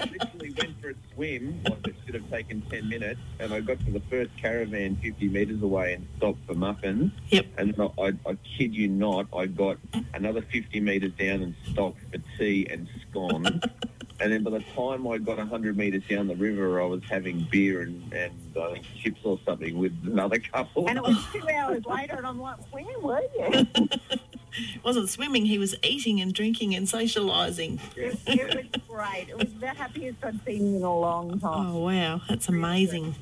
I 0.00 0.04
literally 0.10 0.54
went 0.58 0.80
for 0.80 0.90
a 0.90 0.94
swim, 1.14 1.60
like 1.68 1.86
it 1.86 1.94
should 2.04 2.14
have 2.14 2.28
taken 2.30 2.62
10 2.62 2.88
minutes, 2.88 3.20
and 3.38 3.52
I 3.52 3.60
got 3.60 3.78
to 3.84 3.92
the 3.92 4.00
first 4.10 4.30
caravan 4.38 4.96
50 4.96 5.28
metres 5.28 5.62
away 5.62 5.92
and 5.94 6.06
stopped 6.16 6.44
for 6.46 6.54
muffins. 6.54 7.12
Yep. 7.28 7.46
And 7.58 7.74
I, 7.78 7.84
I, 8.02 8.12
I 8.30 8.36
kid 8.58 8.74
you 8.74 8.88
not, 8.88 9.26
I 9.36 9.46
got 9.46 9.76
another 10.14 10.42
50 10.42 10.80
metres 10.80 11.12
down 11.18 11.42
and 11.42 11.54
stopped 11.70 11.98
for 12.10 12.18
tea 12.38 12.66
and 12.70 12.88
scones. 13.10 13.48
and 14.22 14.32
then 14.32 14.44
by 14.44 14.50
the 14.52 14.64
time 14.76 15.06
I 15.08 15.18
got 15.18 15.38
100 15.38 15.76
metres 15.76 16.04
down 16.08 16.28
the 16.28 16.36
river, 16.36 16.80
I 16.80 16.86
was 16.86 17.02
having 17.10 17.46
beer 17.50 17.82
and, 17.82 18.12
and 18.12 18.32
I 18.56 18.72
think 18.74 18.86
chips 19.02 19.20
or 19.24 19.38
something 19.44 19.76
with 19.76 19.92
another 20.04 20.38
couple. 20.38 20.88
and 20.88 20.96
it 20.96 21.02
was 21.02 21.18
two 21.32 21.48
hours 21.48 21.84
later, 21.84 22.14
and 22.16 22.26
I'm 22.26 22.40
like, 22.40 22.58
Where 22.72 22.98
were 23.00 23.22
you? 23.36 23.66
wasn't 24.84 25.08
swimming, 25.08 25.46
he 25.46 25.58
was 25.58 25.74
eating 25.82 26.20
and 26.20 26.32
drinking 26.32 26.74
and 26.74 26.86
socialising. 26.86 27.80
It, 27.96 28.18
it 28.26 28.72
was 28.72 28.82
great. 28.88 29.26
It 29.28 29.38
was 29.38 29.52
the 29.54 29.68
happiest 29.68 30.24
I'd 30.24 30.44
seen 30.44 30.66
him 30.66 30.76
in 30.76 30.82
a 30.82 30.98
long 30.98 31.40
time. 31.40 31.68
Oh, 31.68 31.78
wow. 31.80 32.20
That's 32.28 32.48
amazing. 32.48 33.14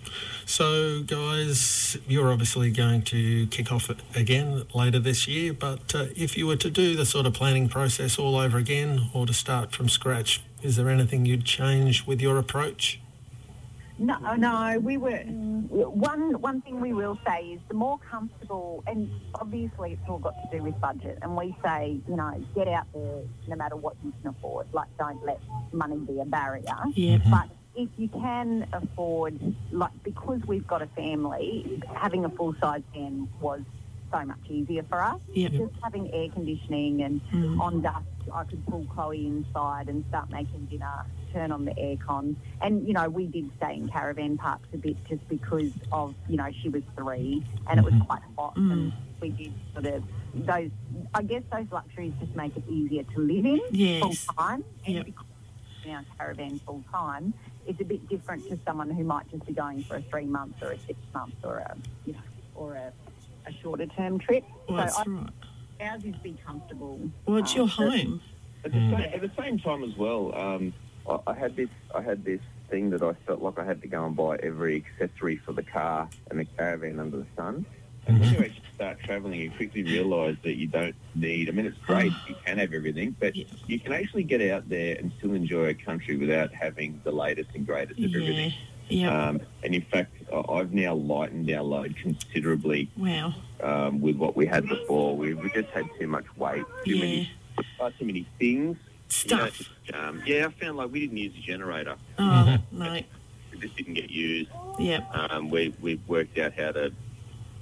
So, 0.47 1.03
guys, 1.03 1.97
you're 2.09 2.31
obviously 2.31 2.71
going 2.71 3.03
to 3.03 3.47
kick 3.47 3.71
off 3.73 3.91
it 3.91 3.99
again 4.15 4.65
later 4.75 4.99
this 4.99 5.29
year. 5.29 5.53
But 5.53 5.95
uh, 5.95 6.07
if 6.17 6.37
you 6.37 6.47
were 6.47 6.57
to 6.57 6.71
do 6.71 6.97
the 6.97 7.07
sort 7.07 7.27
of 7.27 7.35
planning 7.35 7.69
process 7.69 8.19
all 8.19 8.37
over 8.37 8.59
again, 8.59 9.11
or 9.15 9.27
to 9.27 9.33
start 9.33 9.73
from 9.73 9.89
scratch, 9.89 10.43
is 10.63 10.77
there 10.77 10.89
anything 10.89 11.27
you'd 11.27 11.45
change 11.45 12.07
with 12.07 12.21
your 12.21 12.39
approach? 12.39 13.01
No, 13.99 14.17
no, 14.35 14.79
we 14.79 14.97
were. 14.97 15.19
One 15.19 16.41
one 16.41 16.63
thing 16.63 16.81
we 16.81 16.95
will 16.95 17.19
say 17.27 17.41
is 17.53 17.61
the 17.69 17.75
more 17.75 17.99
comfortable, 17.99 18.83
and 18.87 19.11
obviously 19.35 19.93
it's 19.93 20.09
all 20.09 20.19
got 20.19 20.35
to 20.43 20.57
do 20.57 20.63
with 20.63 20.81
budget. 20.81 21.19
And 21.21 21.37
we 21.37 21.55
say, 21.63 22.01
you 22.09 22.17
know, 22.17 22.43
get 22.55 22.67
out 22.67 22.87
there 22.95 23.21
no 23.47 23.57
matter 23.57 23.77
what 23.77 23.97
you 24.03 24.13
can 24.23 24.31
afford. 24.31 24.69
Like, 24.73 24.89
don't 24.99 25.23
let 25.27 25.39
money 25.73 25.99
be 25.99 26.19
a 26.19 26.25
barrier. 26.25 26.65
Yeah. 26.95 27.19
Mm-hmm. 27.19 27.31
But 27.31 27.51
if 27.77 27.91
you 27.99 28.09
can 28.09 28.67
afford, 28.73 29.55
like, 29.71 29.93
because 30.03 30.41
we've 30.47 30.67
got 30.67 30.81
a 30.81 30.87
family, 30.87 31.83
having 31.95 32.25
a 32.25 32.31
full 32.31 32.55
size 32.59 32.83
van 32.95 33.29
was 33.39 33.61
so 34.13 34.25
much 34.25 34.39
easier 34.49 34.83
for 34.85 35.03
us. 35.03 35.21
Yep. 35.33 35.53
Just 35.53 35.73
having 35.83 36.13
air 36.13 36.29
conditioning 36.31 37.03
and 37.03 37.21
mm. 37.33 37.61
on 37.61 37.83
dusk, 37.83 38.05
I 38.33 38.45
could 38.45 38.65
pull 38.67 38.85
Chloe 38.95 39.27
inside 39.27 39.89
and 39.89 40.05
start 40.09 40.31
making 40.31 40.67
dinner, 40.67 41.05
turn 41.33 41.53
on 41.53 41.65
the 41.65 41.73
aircon. 41.73 42.37
And, 42.61 42.87
you 42.87 42.93
know, 42.93 43.09
we 43.09 43.27
did 43.27 43.51
stay 43.57 43.75
in 43.75 43.89
caravan 43.89 44.37
parks 44.37 44.69
a 44.73 44.77
bit 44.77 44.97
just 45.09 45.27
because 45.29 45.73
of, 45.93 46.15
you 46.29 46.37
know, 46.37 46.49
she 46.63 46.69
was 46.69 46.83
three 46.97 47.45
and 47.69 47.79
it 47.79 47.85
was 47.85 47.95
mm-hmm. 47.95 48.05
quite 48.05 48.23
hot 48.37 48.57
mm. 48.57 48.73
and 48.73 48.93
we 49.21 49.31
did 49.31 49.53
sort 49.73 49.87
of 49.87 50.03
those, 50.35 50.71
I 51.15 51.23
guess 51.23 51.43
those 51.53 51.67
luxuries 51.71 52.13
just 52.21 52.35
make 52.37 52.57
it 52.57 52.65
easier 52.69 53.03
to 53.03 53.21
live 53.21 53.45
in 53.45 53.61
Yes. 53.71 54.03
full 54.03 54.35
time. 54.37 54.65
And 54.87 54.97
Yep. 54.97 55.07
because 55.07 55.27
in 55.85 55.91
our 55.93 56.05
caravan 56.19 56.59
full 56.61 56.85
time, 56.93 57.35
it's 57.67 57.81
a 57.81 57.85
bit 57.85 58.09
different 58.09 58.49
to 58.49 58.59
someone 58.67 58.91
who 58.91 59.05
might 59.05 59.31
just 59.31 59.47
be 59.47 59.53
going 59.53 59.83
for 59.85 59.97
a 59.97 60.03
three 60.03 60.27
month 60.27 60.63
or 60.63 60.73
a 60.73 60.79
six 60.81 60.99
month 61.15 61.35
or 61.45 61.59
a 61.59 61.77
you 62.05 62.13
know 62.13 62.19
or 62.55 62.75
a, 62.75 62.93
a 63.51 63.63
shorter 63.63 63.87
term 63.87 64.19
trip. 64.19 64.45
Well, 64.69 64.79
so 64.79 64.85
that's 64.85 64.99
I, 64.99 65.11
right. 65.11 65.31
ours 65.81 66.05
is 66.05 66.15
be 66.23 66.37
comfortable. 66.47 67.01
Well, 67.27 67.39
it's 67.39 67.53
Um, 67.53 67.57
your 67.59 67.69
home. 67.69 68.21
At 68.65 68.73
the, 68.73 68.79
same, 68.79 68.95
at 68.95 69.21
the 69.23 69.31
same 69.39 69.59
time 69.59 69.83
as 69.85 69.97
well, 69.97 70.35
um, 70.37 70.75
I, 71.09 71.19
I 71.29 71.35
had 71.35 71.57
this 71.57 71.71
I 71.95 72.03
had 72.03 72.25
this 72.25 72.41
thing 72.69 72.91
that 72.91 73.03
I 73.03 73.15
felt 73.27 73.41
like 73.43 73.59
I 73.59 73.65
had 73.65 73.81
to 73.83 73.89
go 73.89 74.05
and 74.05 74.15
buy 74.15 74.37
every 74.43 74.85
accessory 75.01 75.37
for 75.39 75.53
the 75.53 75.63
car 75.63 76.09
and 76.31 76.39
the 76.39 76.45
caravan 76.45 77.01
under 77.01 77.17
the 77.19 77.27
sun. 77.37 77.65
And 78.07 78.19
when 78.19 78.33
you 78.33 78.39
actually 78.41 78.63
start 78.75 78.99
travelling, 79.05 79.39
you 79.41 79.51
quickly 79.51 79.83
realise 79.83 80.37
that 80.43 80.57
you 80.57 80.67
don't 80.67 80.95
need. 81.15 81.49
I 81.49 81.53
mean, 81.53 81.67
it's 81.67 81.77
great 81.79 82.13
you 82.29 82.35
can 82.47 82.59
have 82.59 82.73
everything, 82.73 83.15
but 83.21 83.37
Yeah. 83.37 83.45
you 83.67 83.79
can 83.79 83.93
actually 83.93 84.25
get 84.25 84.41
out 84.51 84.69
there 84.69 84.97
and 84.97 85.13
still 85.19 85.35
enjoy 85.35 85.67
a 85.69 85.75
country 85.75 86.17
without 86.17 86.53
having 86.53 87.01
the 87.05 87.13
latest 87.13 87.51
and 87.55 87.67
greatest 87.67 87.99
of 88.01 88.11
Yeah. 88.11 88.21
everything. 88.23 88.53
Yeah. 88.91 89.29
Um, 89.29 89.41
and 89.63 89.75
in 89.75 89.83
fact, 89.83 90.13
I've 90.49 90.73
now 90.73 90.95
lightened 90.95 91.51
our 91.51 91.63
load 91.63 91.97
considerably 91.97 92.91
wow. 92.97 93.35
um, 93.63 94.01
with 94.01 94.17
what 94.17 94.37
we 94.37 94.47
had 94.47 94.69
before. 94.69 95.17
We, 95.17 95.35
we 95.35 95.51
just 95.51 95.69
had 95.71 95.87
too 95.99 96.07
much 96.07 96.25
weight, 96.37 96.65
too 96.85 96.97
Yeah. 96.97 97.01
many, 97.05 97.31
far 97.79 97.91
too 97.93 98.05
many 98.07 98.27
things. 98.39 98.77
You 99.25 99.37
know, 99.37 99.47
Stuff. 99.47 99.69
um, 99.95 100.23
yeah, 100.25 100.47
I 100.47 100.65
found 100.65 100.77
like 100.77 100.91
we 100.93 101.01
didn't 101.01 101.17
use 101.17 101.33
the 101.35 101.41
generator. 101.41 101.97
Oh, 102.19 102.59
no. 102.73 102.95
It 102.95 103.07
just 103.61 103.77
didn't 103.77 103.95
get 103.95 104.11
used. 104.11 104.51
Yep. 104.79 105.11
Um, 105.15 105.51
we 105.51 105.75
we 105.81 106.01
worked 106.07 106.39
out 106.39 106.53
how 106.57 106.71
to, 106.73 106.93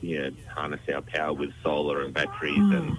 you 0.03 0.19
know, 0.23 0.31
harness 0.55 0.81
our 0.93 1.01
power 1.01 1.33
with 1.33 1.51
solar 1.62 2.03
and 2.03 2.12
batteries 2.12 2.59
and 2.59 2.99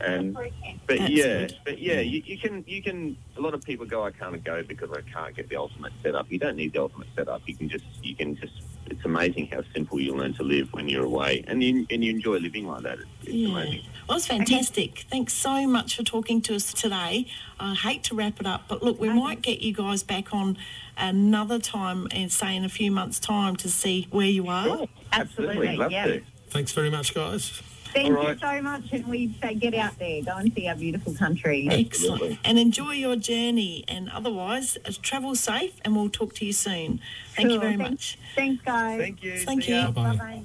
and. 0.00 0.34
But 0.34 0.98
That's 0.98 1.10
yeah, 1.10 1.24
good. 1.40 1.58
but 1.64 1.78
yeah, 1.78 2.00
you, 2.00 2.22
you 2.24 2.36
can 2.38 2.64
you 2.66 2.82
can. 2.82 3.16
A 3.36 3.40
lot 3.40 3.54
of 3.54 3.62
people 3.62 3.86
go, 3.86 4.04
I 4.04 4.10
can't 4.10 4.42
go 4.42 4.62
because 4.62 4.90
I 4.90 5.00
can't 5.12 5.34
get 5.36 5.48
the 5.48 5.56
ultimate 5.56 5.92
setup. 6.02 6.30
You 6.30 6.38
don't 6.38 6.56
need 6.56 6.72
the 6.72 6.82
ultimate 6.82 7.06
setup. 7.16 7.42
You 7.46 7.54
can 7.56 7.68
just 7.68 7.84
you 8.02 8.14
can 8.16 8.36
just. 8.36 8.52
It's 8.86 9.04
amazing 9.04 9.46
how 9.52 9.62
simple 9.72 10.00
you 10.00 10.16
learn 10.16 10.34
to 10.34 10.42
live 10.42 10.72
when 10.72 10.88
you're 10.88 11.04
away, 11.04 11.44
and 11.46 11.62
you 11.62 11.86
and 11.90 12.02
you 12.02 12.10
enjoy 12.10 12.38
living 12.38 12.66
like 12.66 12.82
that. 12.82 12.98
It's, 12.98 13.08
it's 13.22 13.32
Yeah. 13.32 13.48
amazing. 13.50 13.82
Well, 14.08 14.16
it's 14.16 14.26
fantastic. 14.26 15.04
Thanks 15.08 15.32
so 15.34 15.64
much 15.68 15.94
for 15.96 16.02
talking 16.02 16.42
to 16.42 16.56
us 16.56 16.72
today. 16.72 17.26
I 17.60 17.74
hate 17.74 18.02
to 18.04 18.16
wrap 18.16 18.40
it 18.40 18.46
up, 18.46 18.62
but 18.66 18.82
look, 18.82 18.98
we 19.00 19.08
might 19.10 19.42
get 19.42 19.60
you 19.60 19.72
guys 19.72 20.02
back 20.02 20.34
on 20.34 20.58
another 20.96 21.60
time 21.60 22.08
and 22.10 22.32
say 22.32 22.56
in 22.56 22.64
a 22.64 22.68
few 22.68 22.90
months' 22.90 23.20
time 23.20 23.54
to 23.56 23.70
see 23.70 24.08
where 24.10 24.26
you 24.26 24.48
are. 24.48 24.64
Sure. 24.64 24.88
Absolutely, 25.12 25.76
love 25.76 25.92
yeah. 25.92 26.06
to. 26.06 26.22
Thanks 26.48 26.72
very 26.72 26.90
much, 26.90 27.14
guys. 27.14 27.62
Thank 27.92 28.16
All 28.16 28.28
you 28.28 28.38
so 28.38 28.62
much, 28.62 28.82
and 28.92 29.06
we 29.08 29.34
say 29.42 29.54
get 29.54 29.74
out 29.74 29.98
there, 29.98 30.22
go 30.22 30.36
and 30.36 30.52
see 30.54 30.68
our 30.68 30.76
beautiful 30.76 31.14
country. 31.14 31.68
Excellent. 31.70 32.38
And 32.44 32.58
enjoy 32.58 32.92
your 32.92 33.16
journey. 33.16 33.84
And 33.88 34.08
otherwise, 34.10 34.78
uh, 34.84 34.92
travel 35.02 35.34
safe, 35.34 35.74
and 35.84 35.96
we'll 35.96 36.08
talk 36.10 36.34
to 36.36 36.44
you 36.44 36.52
soon. 36.52 37.00
Thank 37.34 37.50
you 37.50 37.58
very 37.60 37.76
Thanks- 37.76 37.90
much. 37.90 38.18
Thanks, 38.36 38.64
guys. 38.64 39.00
Thank 39.00 39.22
you. 39.22 39.38
Thank 39.38 39.62
See 39.64 39.74
you. 39.74 39.88
Bye. 39.88 40.16
Bye. 40.16 40.42